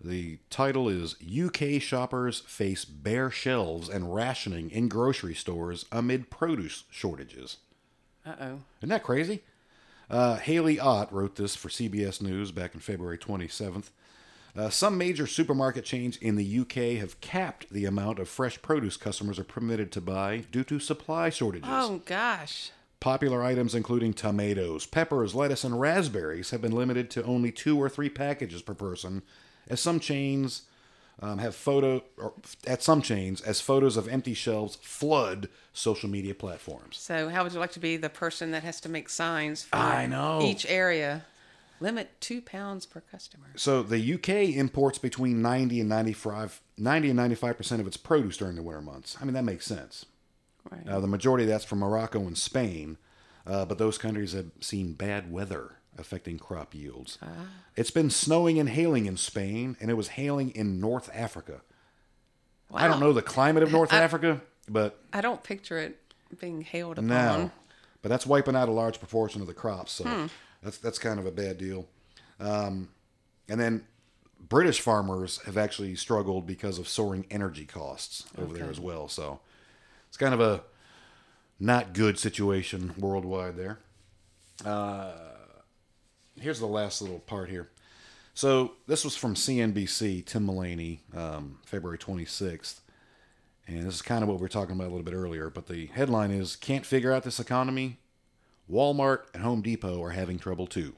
The 0.00 0.38
title 0.48 0.88
is 0.88 1.16
UK 1.22 1.82
shoppers 1.82 2.40
face 2.40 2.84
bare 2.84 3.30
shelves 3.30 3.88
and 3.88 4.14
rationing 4.14 4.70
in 4.70 4.88
grocery 4.88 5.34
stores 5.34 5.86
amid 5.90 6.30
produce 6.30 6.84
shortages. 6.90 7.58
Uh 8.24 8.34
oh. 8.40 8.60
Isn't 8.78 8.90
that 8.90 9.02
crazy? 9.02 9.42
Uh, 10.08 10.36
Haley 10.36 10.78
Ott 10.78 11.12
wrote 11.12 11.36
this 11.36 11.56
for 11.56 11.68
CBS 11.68 12.22
News 12.22 12.52
back 12.52 12.74
in 12.74 12.80
February 12.80 13.18
27th. 13.18 13.90
Uh, 14.56 14.70
some 14.70 14.96
major 14.96 15.26
supermarket 15.26 15.84
chains 15.84 16.16
in 16.16 16.36
the 16.36 16.60
UK 16.60 16.98
have 16.98 17.20
capped 17.20 17.68
the 17.70 17.84
amount 17.84 18.18
of 18.18 18.28
fresh 18.28 18.60
produce 18.62 18.96
customers 18.96 19.38
are 19.38 19.44
permitted 19.44 19.92
to 19.92 20.00
buy 20.00 20.44
due 20.50 20.64
to 20.64 20.80
supply 20.80 21.28
shortages. 21.28 21.68
Oh 21.70 22.00
gosh. 22.06 22.70
Popular 23.00 23.44
items 23.44 23.74
including 23.74 24.12
tomatoes, 24.12 24.84
peppers, 24.84 25.34
lettuce, 25.34 25.64
and 25.64 25.80
raspberries 25.80 26.50
have 26.50 26.60
been 26.60 26.72
limited 26.72 27.10
to 27.10 27.22
only 27.24 27.52
two 27.52 27.80
or 27.80 27.88
three 27.88 28.08
packages 28.08 28.60
per 28.60 28.74
person, 28.74 29.22
as 29.68 29.80
some 29.80 30.00
chains 30.00 30.62
um, 31.20 31.38
have 31.38 31.54
photo 31.54 32.02
or 32.16 32.32
at 32.66 32.82
some 32.82 33.02
chains 33.02 33.40
as 33.40 33.60
photos 33.60 33.96
of 33.96 34.08
empty 34.08 34.34
shelves 34.34 34.76
flood 34.76 35.48
social 35.72 36.08
media 36.08 36.34
platforms. 36.34 36.96
So 36.96 37.28
how 37.28 37.42
would 37.42 37.52
you 37.52 37.60
like 37.60 37.72
to 37.72 37.80
be 37.80 37.96
the 37.96 38.08
person 38.08 38.50
that 38.52 38.62
has 38.62 38.80
to 38.82 38.88
make 38.88 39.08
signs 39.08 39.62
for 39.64 39.76
I 39.76 40.06
know. 40.06 40.42
each 40.42 40.66
area? 40.68 41.24
Limit 41.80 42.20
two 42.20 42.40
pounds 42.40 42.86
per 42.86 43.00
customer. 43.00 43.46
So 43.54 43.82
the 43.84 44.14
UK 44.14 44.56
imports 44.56 44.98
between 44.98 45.40
90 45.40 45.80
and 45.80 45.88
95, 45.88 46.60
90 46.76 47.08
and 47.10 47.16
95 47.16 47.56
percent 47.56 47.80
of 47.80 47.86
its 47.86 47.96
produce 47.96 48.36
during 48.36 48.56
the 48.56 48.62
winter 48.62 48.82
months. 48.82 49.16
I 49.20 49.24
mean 49.24 49.34
that 49.34 49.44
makes 49.44 49.66
sense. 49.66 50.04
Right. 50.70 50.86
Uh, 50.88 51.00
the 51.00 51.06
majority 51.06 51.44
of 51.44 51.50
that's 51.50 51.64
from 51.64 51.78
Morocco 51.80 52.20
and 52.20 52.36
Spain, 52.36 52.98
uh, 53.46 53.64
but 53.64 53.78
those 53.78 53.98
countries 53.98 54.32
have 54.32 54.46
seen 54.60 54.92
bad 54.92 55.32
weather 55.32 55.76
affecting 55.96 56.38
crop 56.38 56.74
yields. 56.74 57.18
It's 57.76 57.90
been 57.90 58.10
snowing 58.10 58.58
and 58.58 58.68
hailing 58.68 59.06
in 59.06 59.16
Spain, 59.16 59.76
and 59.80 59.90
it 59.90 59.94
was 59.94 60.08
hailing 60.08 60.50
in 60.50 60.80
North 60.80 61.10
Africa. 61.12 61.62
I 62.72 62.86
don't 62.86 63.00
know 63.00 63.12
the 63.12 63.22
climate 63.22 63.62
of 63.62 63.72
North 63.72 63.92
Africa, 63.92 64.40
but 64.68 65.00
I 65.12 65.20
don't 65.20 65.42
picture 65.42 65.78
it 65.78 65.98
being 66.38 66.60
hailed 66.60 66.98
upon. 66.98 67.08
no, 67.08 67.50
but 68.02 68.10
that's 68.10 68.26
wiping 68.26 68.54
out 68.54 68.68
a 68.68 68.72
large 68.72 68.98
proportion 68.98 69.40
of 69.40 69.46
the 69.46 69.54
crops. 69.54 69.92
So 69.92 70.28
that's 70.62 70.78
that's 70.78 70.98
kind 70.98 71.18
of 71.18 71.26
a 71.26 71.30
bad 71.30 71.56
deal. 71.58 71.86
Um, 72.38 72.90
and 73.48 73.58
then 73.58 73.84
British 74.48 74.80
farmers 74.80 75.40
have 75.46 75.56
actually 75.56 75.94
struggled 75.94 76.46
because 76.46 76.78
of 76.78 76.86
soaring 76.88 77.26
energy 77.30 77.64
costs 77.64 78.24
over 78.36 78.52
there 78.54 78.70
as 78.70 78.78
well. 78.78 79.08
So 79.08 79.40
it's 80.08 80.16
kind 80.16 80.34
of 80.34 80.40
a 80.40 80.62
not 81.60 81.92
good 81.92 82.18
situation 82.18 82.94
worldwide 82.98 83.56
there. 83.56 83.78
Uh, 84.64 85.12
here's 86.40 86.60
the 86.60 86.66
last 86.66 87.00
little 87.02 87.20
part 87.20 87.48
here. 87.48 87.68
So 88.34 88.72
this 88.86 89.04
was 89.04 89.16
from 89.16 89.34
CNBC, 89.34 90.24
Tim 90.24 90.44
Mullaney, 90.44 91.00
um, 91.16 91.58
February 91.66 91.98
26th. 91.98 92.80
And 93.66 93.84
this 93.84 93.96
is 93.96 94.02
kind 94.02 94.22
of 94.22 94.28
what 94.28 94.38
we 94.38 94.42
were 94.42 94.48
talking 94.48 94.74
about 94.74 94.84
a 94.84 94.92
little 94.94 95.02
bit 95.02 95.14
earlier. 95.14 95.50
But 95.50 95.66
the 95.66 95.86
headline 95.86 96.30
is 96.30 96.56
Can't 96.56 96.86
figure 96.86 97.12
out 97.12 97.24
this 97.24 97.40
economy? 97.40 97.98
Walmart 98.70 99.22
and 99.34 99.42
Home 99.42 99.60
Depot 99.62 100.02
are 100.02 100.10
having 100.10 100.38
trouble 100.38 100.66
too. 100.66 100.94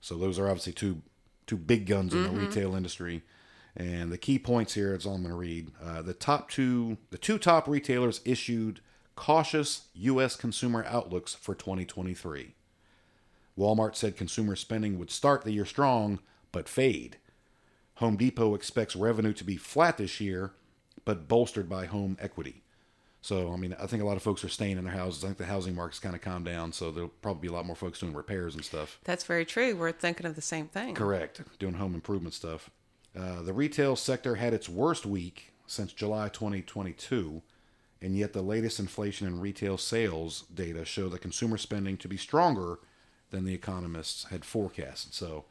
So 0.00 0.16
those 0.16 0.38
are 0.38 0.48
obviously 0.48 0.72
two 0.72 1.02
two 1.46 1.56
big 1.56 1.86
guns 1.86 2.12
in 2.12 2.24
the 2.24 2.30
retail 2.30 2.74
industry. 2.74 3.22
And 3.76 4.10
the 4.10 4.18
key 4.18 4.38
points 4.38 4.74
here, 4.74 4.94
it's 4.94 5.04
all 5.04 5.16
I'm 5.16 5.22
going 5.22 5.32
to 5.32 5.38
read. 5.38 5.70
Uh, 5.82 6.00
the 6.00 6.14
top 6.14 6.50
two, 6.50 6.96
the 7.10 7.18
two 7.18 7.38
top 7.38 7.68
retailers 7.68 8.22
issued 8.24 8.80
cautious 9.16 9.88
U.S. 9.94 10.34
consumer 10.36 10.84
outlooks 10.88 11.34
for 11.34 11.54
2023. 11.54 12.54
Walmart 13.58 13.94
said 13.94 14.16
consumer 14.16 14.56
spending 14.56 14.98
would 14.98 15.10
start 15.10 15.44
the 15.44 15.52
year 15.52 15.64
strong 15.64 16.20
but 16.52 16.68
fade. 16.68 17.18
Home 17.96 18.16
Depot 18.16 18.54
expects 18.54 18.96
revenue 18.96 19.32
to 19.34 19.44
be 19.44 19.56
flat 19.56 19.96
this 19.98 20.20
year, 20.20 20.52
but 21.04 21.28
bolstered 21.28 21.68
by 21.68 21.86
home 21.86 22.16
equity. 22.20 22.62
So, 23.22 23.52
I 23.52 23.56
mean, 23.56 23.74
I 23.80 23.86
think 23.86 24.02
a 24.02 24.06
lot 24.06 24.16
of 24.16 24.22
folks 24.22 24.44
are 24.44 24.48
staying 24.48 24.78
in 24.78 24.84
their 24.84 24.92
houses. 24.92 25.24
I 25.24 25.28
think 25.28 25.38
the 25.38 25.46
housing 25.46 25.74
market's 25.74 25.98
kind 25.98 26.14
of 26.14 26.20
calmed 26.20 26.44
down, 26.44 26.72
so 26.72 26.90
there'll 26.90 27.08
probably 27.08 27.42
be 27.42 27.48
a 27.48 27.52
lot 27.52 27.66
more 27.66 27.74
folks 27.74 27.98
doing 27.98 28.14
repairs 28.14 28.54
and 28.54 28.64
stuff. 28.64 29.00
That's 29.04 29.24
very 29.24 29.44
true. 29.44 29.74
We're 29.74 29.92
thinking 29.92 30.26
of 30.26 30.34
the 30.36 30.42
same 30.42 30.68
thing. 30.68 30.94
Correct. 30.94 31.42
Doing 31.58 31.74
home 31.74 31.94
improvement 31.94 32.34
stuff. 32.34 32.70
Uh, 33.18 33.42
the 33.42 33.52
retail 33.52 33.96
sector 33.96 34.34
had 34.34 34.52
its 34.52 34.68
worst 34.68 35.06
week 35.06 35.52
since 35.66 35.92
July 35.92 36.28
2022, 36.28 37.42
and 38.02 38.16
yet 38.16 38.32
the 38.32 38.42
latest 38.42 38.78
inflation 38.78 39.26
and 39.26 39.40
retail 39.40 39.78
sales 39.78 40.44
data 40.54 40.84
show 40.84 41.08
the 41.08 41.18
consumer 41.18 41.56
spending 41.56 41.96
to 41.96 42.08
be 42.08 42.16
stronger 42.16 42.78
than 43.30 43.44
the 43.44 43.54
economists 43.54 44.24
had 44.24 44.44
forecasted. 44.44 45.14
So, 45.14 45.44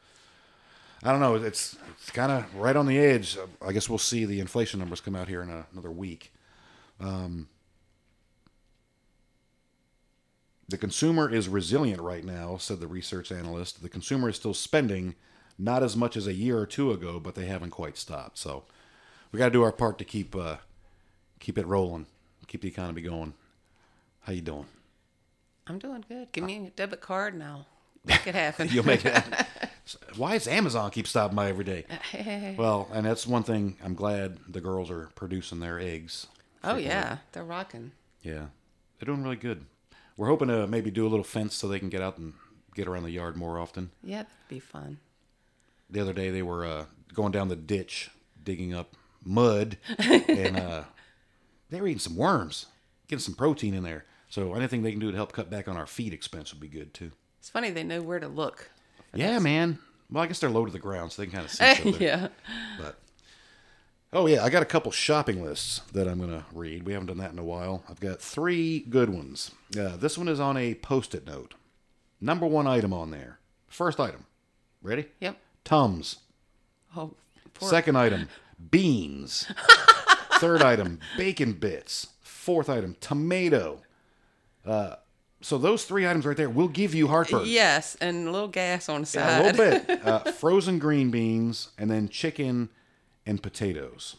I 1.03 1.11
don't 1.11 1.19
know. 1.19 1.35
It's 1.35 1.75
it's 1.97 2.11
kind 2.11 2.31
of 2.31 2.55
right 2.55 2.75
on 2.75 2.85
the 2.85 2.97
edge. 2.97 3.37
I 3.61 3.71
guess 3.71 3.89
we'll 3.89 3.97
see 3.97 4.25
the 4.25 4.39
inflation 4.39 4.79
numbers 4.79 5.01
come 5.01 5.15
out 5.15 5.27
here 5.27 5.41
in 5.41 5.49
a, 5.49 5.65
another 5.71 5.91
week. 5.91 6.31
Um, 6.99 7.47
the 10.67 10.77
consumer 10.77 11.31
is 11.31 11.47
resilient 11.47 12.01
right 12.01 12.23
now, 12.23 12.57
said 12.57 12.79
the 12.79 12.87
research 12.87 13.31
analyst. 13.31 13.81
The 13.83 13.89
consumer 13.89 14.29
is 14.29 14.35
still 14.35 14.53
spending, 14.53 15.15
not 15.57 15.83
as 15.83 15.95
much 15.95 16.17
as 16.17 16.27
a 16.27 16.33
year 16.33 16.57
or 16.57 16.65
two 16.65 16.91
ago, 16.91 17.19
but 17.19 17.35
they 17.35 17.45
haven't 17.45 17.71
quite 17.71 17.97
stopped. 17.97 18.37
So 18.37 18.63
we 19.31 19.39
got 19.39 19.45
to 19.45 19.51
do 19.51 19.63
our 19.63 19.71
part 19.71 19.97
to 19.99 20.05
keep 20.05 20.35
uh, 20.35 20.57
keep 21.39 21.57
it 21.57 21.65
rolling, 21.67 22.05
keep 22.47 22.61
the 22.61 22.67
economy 22.67 23.01
going. 23.01 23.33
How 24.21 24.33
you 24.33 24.41
doing? 24.41 24.65
I'm 25.67 25.79
doing 25.79 26.03
good. 26.07 26.31
Give 26.31 26.43
me 26.43 26.67
a 26.67 26.69
debit 26.71 27.01
card 27.01 27.33
and 27.33 27.43
I'll 27.43 27.65
make 28.05 28.25
it 28.27 28.35
happen. 28.35 28.69
You'll 28.71 28.85
make 28.85 29.05
it. 29.05 29.13
happen. 29.13 29.45
Why 30.15 30.33
does 30.33 30.47
Amazon 30.47 30.89
keep 30.91 31.07
stopping 31.07 31.35
by 31.35 31.49
every 31.49 31.63
day? 31.63 31.85
Well, 32.57 32.87
and 32.91 33.05
that's 33.05 33.27
one 33.27 33.43
thing. 33.43 33.77
I'm 33.83 33.93
glad 33.93 34.37
the 34.47 34.61
girls 34.61 34.89
are 34.89 35.09
producing 35.15 35.59
their 35.59 35.79
eggs. 35.79 36.27
oh 36.63 36.75
yeah, 36.77 37.17
they're 37.33 37.43
rocking. 37.43 37.91
Yeah, 38.23 38.45
they're 38.99 39.05
doing 39.07 39.21
really 39.23 39.35
good. 39.35 39.65
We're 40.17 40.27
hoping 40.27 40.47
to 40.47 40.65
maybe 40.65 40.89
do 40.91 41.05
a 41.05 41.09
little 41.09 41.23
fence 41.23 41.55
so 41.55 41.67
they 41.67 41.77
can 41.79 41.89
get 41.89 42.01
out 42.01 42.17
and 42.17 42.33
get 42.73 42.87
around 42.87 43.03
the 43.03 43.11
yard 43.11 43.35
more 43.35 43.59
often. 43.59 43.91
Yeah, 44.03 44.19
that'd 44.23 44.27
be 44.49 44.59
fun. 44.59 44.97
The 45.89 45.99
other 45.99 46.13
day 46.13 46.29
they 46.29 46.41
were 46.41 46.65
uh, 46.65 46.85
going 47.13 47.31
down 47.31 47.47
the 47.47 47.55
ditch 47.55 48.09
digging 48.43 48.73
up 48.73 48.95
mud 49.23 49.77
and 49.99 50.57
uh, 50.57 50.83
they 51.69 51.81
were 51.81 51.87
eating 51.87 51.99
some 51.99 52.15
worms 52.15 52.67
getting 53.07 53.21
some 53.21 53.35
protein 53.35 53.73
in 53.73 53.83
there. 53.83 54.05
So 54.29 54.53
anything 54.55 54.81
they 54.81 54.91
can 54.91 54.99
do 54.99 55.11
to 55.11 55.17
help 55.17 55.31
cut 55.31 55.49
back 55.49 55.67
on 55.67 55.77
our 55.77 55.85
feed 55.85 56.13
expense 56.13 56.51
would 56.51 56.59
be 56.59 56.67
good 56.67 56.93
too. 56.93 57.11
It's 57.39 57.49
funny 57.49 57.69
they 57.69 57.83
know 57.83 58.01
where 58.01 58.19
to 58.19 58.27
look. 58.27 58.71
yeah 59.13 59.39
man. 59.39 59.79
Well 60.11 60.23
i 60.23 60.27
guess 60.27 60.39
they're 60.39 60.49
low 60.49 60.65
to 60.65 60.71
the 60.71 60.79
ground 60.79 61.11
so 61.11 61.21
they 61.21 61.27
can 61.27 61.35
kind 61.35 61.45
of 61.45 61.51
see 61.51 61.73
something 61.75 61.95
yeah. 62.01 62.27
but 62.79 62.99
oh 64.13 64.27
yeah 64.27 64.43
i 64.43 64.49
got 64.51 64.61
a 64.61 64.65
couple 64.65 64.91
shopping 64.91 65.43
lists 65.43 65.79
that 65.93 66.07
i'm 66.07 66.19
going 66.19 66.29
to 66.29 66.45
read. 66.53 66.83
We 66.83 66.93
haven't 66.93 67.07
done 67.07 67.17
that 67.17 67.31
in 67.31 67.39
a 67.39 67.43
while. 67.43 67.83
I've 67.89 67.99
got 67.99 68.21
three 68.21 68.79
good 68.81 69.09
ones. 69.09 69.51
Uh, 69.77 69.97
this 69.97 70.17
one 70.17 70.27
is 70.27 70.39
on 70.39 70.57
a 70.57 70.75
post-it 70.75 71.25
note. 71.25 71.55
Number 72.21 72.45
one 72.45 72.67
item 72.67 72.93
on 72.93 73.11
there. 73.11 73.39
First 73.67 73.99
item. 73.99 74.25
Ready? 74.81 75.05
Yep. 75.19 75.37
Tums 75.65 76.17
Oh, 76.95 77.11
poor 77.53 77.69
Second 77.69 77.97
item, 77.97 78.29
beans. 78.71 79.51
Third 80.39 80.61
item, 80.61 80.99
bacon 81.17 81.51
bits. 81.53 82.07
Fourth 82.21 82.69
item, 82.69 82.95
tomato. 83.01 83.81
Uh, 84.65 84.95
so 85.41 85.57
those 85.57 85.83
three 85.83 86.07
items 86.07 86.25
right 86.25 86.37
there 86.37 86.49
will 86.49 86.67
give 86.69 86.95
you 86.95 87.07
heartburn. 87.09 87.43
Yes, 87.45 87.95
and 87.99 88.27
a 88.27 88.31
little 88.31 88.47
gas 88.47 88.87
on 88.87 89.01
the 89.01 89.11
Yeah, 89.13 89.27
side. 89.27 89.41
a 89.41 89.43
little 89.57 89.85
bit. 89.87 90.01
Uh, 90.05 90.19
frozen 90.31 90.79
green 90.79 91.11
beans, 91.11 91.69
and 91.77 91.89
then 91.91 92.07
chicken 92.07 92.69
and 93.25 93.41
potatoes. 93.43 94.15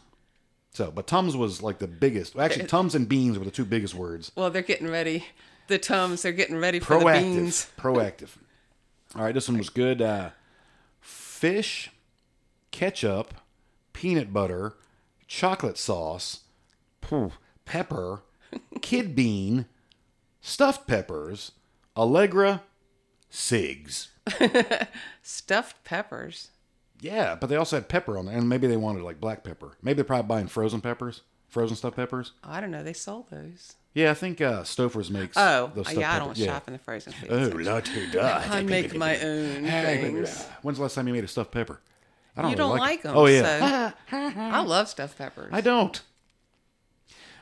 So, 0.73 0.91
but 0.91 1.07
Tums 1.07 1.35
was 1.35 1.63
like 1.63 1.79
the 1.79 1.87
biggest. 1.87 2.35
well, 2.35 2.45
Actually, 2.45 2.67
Tums 2.67 2.93
and 2.93 3.09
beans 3.09 3.39
were 3.39 3.45
the 3.45 3.49
two 3.51 3.65
biggest 3.65 3.95
words. 3.95 4.31
Well, 4.35 4.51
they're 4.51 4.61
getting 4.61 4.89
ready. 4.91 5.25
The 5.67 5.79
Tums, 5.79 6.21
they're 6.21 6.31
getting 6.31 6.57
ready 6.57 6.79
for 6.79 6.99
the 6.99 7.05
beans. 7.05 7.67
Proactive. 7.77 7.95
Proactive. 8.11 8.29
All 9.15 9.23
right, 9.23 9.33
this 9.33 9.47
one 9.49 9.57
was 9.57 9.69
good. 9.69 10.01
Uh, 10.01 10.29
fish, 11.37 11.91
ketchup, 12.71 13.35
peanut 13.93 14.33
butter, 14.33 14.73
chocolate 15.27 15.77
sauce, 15.77 16.41
pepper, 17.63 18.23
kid 18.81 19.15
bean, 19.15 19.67
stuffed 20.41 20.87
peppers, 20.87 21.51
Allegra, 21.95 22.63
cigs. 23.29 24.09
Stuffed 25.21 25.83
peppers. 25.83 26.49
Yeah, 26.99 27.35
but 27.35 27.47
they 27.47 27.55
also 27.55 27.75
had 27.75 27.87
pepper 27.87 28.17
on 28.17 28.25
there, 28.25 28.35
and 28.35 28.49
maybe 28.49 28.65
they 28.65 28.77
wanted 28.77 29.03
like 29.03 29.21
black 29.21 29.43
pepper. 29.43 29.77
Maybe 29.83 29.97
they're 29.97 30.05
probably 30.05 30.27
buying 30.27 30.47
frozen 30.47 30.81
peppers, 30.81 31.21
frozen 31.47 31.77
stuffed 31.77 31.95
peppers. 31.97 32.31
I 32.43 32.59
don't 32.61 32.71
know. 32.71 32.83
They 32.83 32.93
sold 32.93 33.29
those. 33.29 33.75
Yeah, 33.97 34.11
I 34.11 34.13
think 34.13 34.41
uh, 34.41 34.61
Stouffer's 34.61 35.09
makes. 35.09 35.35
Oh, 35.35 35.71
those 35.73 35.87
stuffed 35.87 35.99
yeah. 35.99 36.13
I 36.13 36.19
don't 36.19 36.37
shop 36.37 36.67
in 36.67 36.73
the 36.73 36.77
frozen 36.77 37.13
food. 37.13 37.31
Oh, 37.31 37.45
section. 37.45 37.65
Lottie 37.65 38.11
da. 38.11 38.43
I 38.51 38.61
make 38.61 38.93
my 38.93 39.19
own 39.19 39.63
things. 39.63 40.45
When's 40.61 40.77
the 40.77 40.83
last 40.83 40.93
time 40.93 41.07
you 41.07 41.15
made 41.15 41.23
a 41.23 41.27
stuffed 41.27 41.51
pepper? 41.51 41.79
I 42.35 42.43
don't 42.43 42.51
You 42.51 42.57
really 42.57 42.69
don't 42.69 42.77
like 42.77 43.01
them. 43.01 43.17
Oh 43.17 43.25
yeah, 43.25 43.93
So 44.11 44.11
I 44.37 44.61
love 44.61 44.87
stuffed 44.87 45.17
peppers. 45.17 45.49
I 45.51 45.61
don't. 45.61 45.99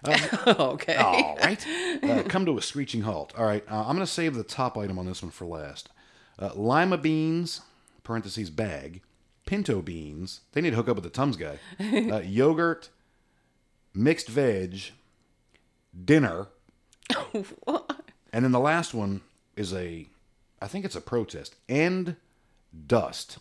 okay. 0.47 0.95
All 0.95 1.35
right, 1.43 1.67
uh, 2.03 2.23
come 2.23 2.45
to 2.45 2.57
a 2.57 2.61
screeching 2.61 3.01
halt. 3.01 3.33
All 3.37 3.43
right, 3.43 3.65
uh, 3.69 3.81
I'm 3.81 3.95
going 3.95 3.99
to 3.99 4.07
save 4.07 4.35
the 4.35 4.43
top 4.43 4.77
item 4.77 4.97
on 4.97 5.05
this 5.05 5.21
one 5.21 5.31
for 5.31 5.43
last. 5.43 5.89
Uh, 6.39 6.51
lima 6.55 6.97
beans, 6.97 7.63
parentheses 8.05 8.49
bag, 8.49 9.01
pinto 9.45 9.81
beans. 9.81 10.39
They 10.53 10.61
need 10.61 10.69
to 10.69 10.77
hook 10.77 10.87
up 10.87 10.95
with 10.95 11.03
the 11.03 11.09
Tums 11.09 11.35
guy. 11.35 11.59
Uh, 11.81 12.19
yogurt, 12.19 12.91
mixed 13.93 14.29
veg, 14.29 14.91
dinner, 16.03 16.47
and 17.33 18.43
then 18.45 18.51
the 18.51 18.59
last 18.59 18.93
one 18.93 19.21
is 19.55 19.73
a, 19.73 20.07
I 20.61 20.67
think 20.67 20.85
it's 20.85 20.95
a 20.95 21.01
protest. 21.01 21.55
End 21.69 22.15
dust. 22.87 23.37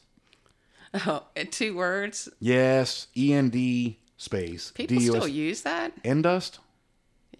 Oh, 1.06 1.24
two 1.50 1.74
words. 1.76 2.28
Yes, 2.38 3.08
E 3.16 3.32
N 3.32 3.48
D 3.50 3.98
space 4.16 4.70
People 4.70 4.96
D 4.96 5.04
U 5.04 5.10
S- 5.16 5.16
still 5.16 5.28
use 5.28 5.62
that. 5.62 5.92
End 6.04 6.22
dust. 6.22 6.60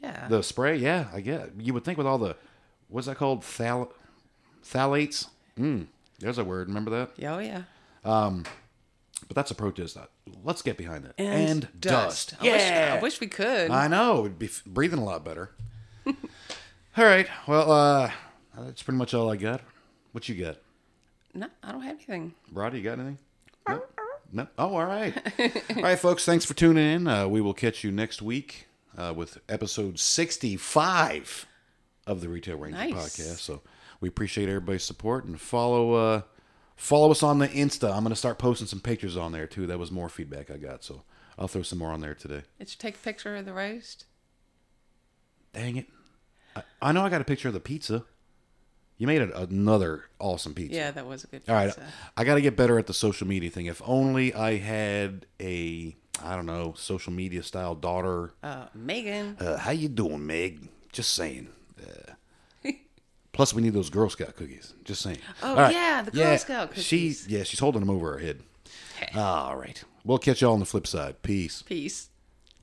Yeah. 0.03 0.27
The 0.29 0.43
spray, 0.43 0.77
yeah, 0.77 1.07
I 1.15 1.21
get. 1.21 1.53
You 1.59 1.73
would 1.73 1.85
think 1.85 1.97
with 1.97 2.07
all 2.07 2.19
the, 2.19 2.37
what's 2.89 3.07
that 3.07 3.17
called? 3.17 3.45
Thal, 3.45 3.93
phthalates. 4.63 5.29
Mm, 5.59 5.87
there's 6.19 6.39
a 6.39 6.45
word. 6.45 6.69
Remember 6.69 6.91
that? 6.91 7.11
Yeah, 7.17 7.37
oh 7.37 7.39
yeah. 7.39 7.63
But 9.27 9.37
that's 9.37 9.51
a 9.51 9.55
protest. 9.55 9.97
Let's 10.43 10.61
get 10.63 10.77
behind 10.77 11.05
it. 11.07 11.15
And, 11.19 11.69
dust. 11.79 12.35
I 12.41 12.45
wish, 12.45 12.63
I 12.63 13.01
wish 13.01 13.21
we 13.21 13.27
could. 13.27 13.71
I 13.71 13.89
know. 13.89 14.21
It'd 14.27 14.39
be 14.39 14.51
breathing 14.67 14.99
a 14.99 15.05
lot 15.05 15.25
better. 15.25 15.51
all 16.07 16.15
right. 16.97 17.27
Well, 17.47 17.71
uh, 17.73 18.11
that's 18.59 18.83
pretty 18.83 18.99
much 18.99 19.15
all 19.15 19.31
I 19.31 19.37
got. 19.37 19.63
What 20.13 20.29
you 20.29 20.35
got, 20.45 20.59
no, 21.35 21.49
I 21.63 21.73
don't 21.73 21.81
have 21.81 21.97
anything. 21.97 22.35
Brody? 22.53 22.79
You 22.79 22.85
got 22.85 22.99
anything? 23.01 23.19
No. 23.69 23.83
No. 24.33 24.47
Oh, 24.59 24.77
all 24.77 24.85
right. 24.85 25.17
all 25.77 25.83
right, 25.83 25.99
folks. 25.99 26.25
Thanks 26.25 26.45
for 26.45 26.55
tuning 26.55 26.85
in. 26.85 27.09
Uh, 27.09 27.27
we 27.27 27.41
will 27.41 27.55
catch 27.55 27.83
you 27.83 27.91
next 27.91 28.23
week 28.23 28.69
uh, 28.97 29.13
with 29.17 29.39
episode 29.49 29.99
sixty-five 29.99 31.47
of 32.07 32.21
the 32.21 32.29
Retail 32.29 32.57
Ranger 32.59 32.77
Nice. 32.79 32.93
podcast. 32.93 33.39
So 33.39 33.63
we 34.01 34.09
appreciate 34.09 34.49
everybody's 34.49 34.85
support 34.85 35.25
and 35.25 35.41
follow. 35.41 35.95
Uh, 35.95 36.23
follow 36.77 37.11
us 37.11 37.23
on 37.23 37.39
the 37.39 37.49
Insta. 37.49 37.93
I'm 37.93 38.03
going 38.03 38.11
to 38.11 38.17
start 38.17 38.39
posting 38.39 38.67
some 38.67 38.81
pictures 38.81 39.17
on 39.17 39.33
there 39.33 39.47
too. 39.47 39.67
That 39.67 39.79
was 39.79 39.91
more 39.91 40.09
feedback 40.09 40.51
I 40.51 40.57
got, 40.57 40.85
so 40.85 41.03
I'll 41.39 41.49
throw 41.49 41.63
some 41.63 41.79
more 41.79 41.91
on 41.91 42.01
there 42.01 42.15
today. 42.15 42.43
Did 42.59 42.71
you 42.71 42.77
take 42.79 42.97
a 42.97 42.99
picture 42.99 43.37
of 43.37 43.45
the 43.45 43.53
roast? 43.53 44.05
Dang 45.53 45.77
it! 45.77 45.87
I, 46.57 46.63
I 46.83 46.93
know 46.93 47.03
I 47.05 47.09
got 47.09 47.21
a 47.21 47.25
picture 47.25 47.49
of 47.49 47.55
the 47.55 47.61
pizza. 47.61 48.05
You 48.97 49.07
made 49.07 49.23
a, 49.23 49.43
another 49.43 50.05
awesome 50.21 50.55
pizza. 50.55 50.77
Yeah, 50.77 50.91
that 50.93 51.07
was 51.07 51.25
a 51.25 51.27
good 51.27 51.43
Pizza. 51.43 51.53
All 51.53 51.57
right. 51.57 51.75
I 52.17 52.25
got 52.25 52.37
to 52.37 52.41
get 52.41 52.57
better 52.57 52.79
at 52.79 52.87
the 52.87 52.95
social 52.95 53.27
media 53.27 53.51
thing. 53.51 53.67
If 53.67 53.83
only 53.85 54.33
I 54.33 54.59
had 54.59 55.27
a 55.41 55.97
I 56.23 56.37
don't 56.37 56.47
know 56.47 56.75
social 56.77 57.13
media 57.13 57.43
style 57.43 57.75
daughter. 57.75 58.33
Uh, 58.43 58.67
Megan. 58.75 59.37
Uh, 59.41 59.59
how 59.59 59.73
you 59.73 59.89
doing, 59.89 60.27
Meg? 60.27 60.69
Just 60.93 61.13
saying. 61.13 61.49
Uh, 61.81 62.13
plus, 63.35 63.53
we 63.53 63.61
need 63.61 63.75
those 63.75 63.91
Girl 63.91 64.09
Scout 64.09 64.35
cookies. 64.37 64.73
Just 64.85 65.03
saying. 65.03 65.19
Oh, 65.43 65.51
All 65.51 65.57
right. 65.57 65.75
yeah, 65.75 66.01
the 66.03 66.11
Girl 66.11 66.39
Scout 66.39 66.71
She 66.77 67.09
cookies. 67.09 67.27
yeah, 67.29 67.43
she's 67.43 67.61
holding 67.61 67.81
them 67.81 67.91
over 67.91 68.13
her 68.13 68.19
head. 68.19 68.41
All 69.15 69.57
right. 69.57 69.83
We'll 70.05 70.19
catch 70.19 70.41
y'all 70.41 70.55
on 70.55 70.61
the 70.61 70.67
flip 70.67 70.87
side. 70.87 71.21
Peace. 71.23 71.61
Peace. 71.63 72.09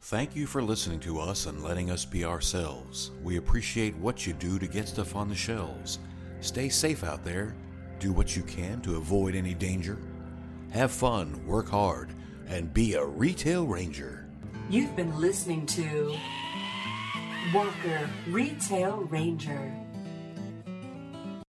Thank 0.03 0.35
you 0.35 0.47
for 0.47 0.63
listening 0.63 0.99
to 1.01 1.19
us 1.19 1.45
and 1.45 1.63
letting 1.63 1.91
us 1.91 2.05
be 2.05 2.25
ourselves. 2.25 3.11
We 3.23 3.37
appreciate 3.37 3.95
what 3.97 4.25
you 4.25 4.33
do 4.33 4.57
to 4.57 4.65
get 4.67 4.87
stuff 4.87 5.15
on 5.15 5.29
the 5.29 5.35
shelves. 5.35 5.99
Stay 6.39 6.69
safe 6.69 7.03
out 7.03 7.23
there. 7.23 7.55
Do 7.99 8.11
what 8.11 8.35
you 8.35 8.41
can 8.41 8.81
to 8.81 8.95
avoid 8.97 9.35
any 9.35 9.53
danger. 9.53 9.99
Have 10.71 10.91
fun, 10.91 11.45
work 11.45 11.69
hard, 11.69 12.09
and 12.47 12.73
be 12.73 12.95
a 12.95 13.05
retail 13.05 13.67
ranger. 13.67 14.25
You've 14.69 14.95
been 14.95 15.15
listening 15.19 15.65
to 15.67 16.15
Walker 17.53 18.09
Retail 18.29 19.01
Ranger. 19.09 19.71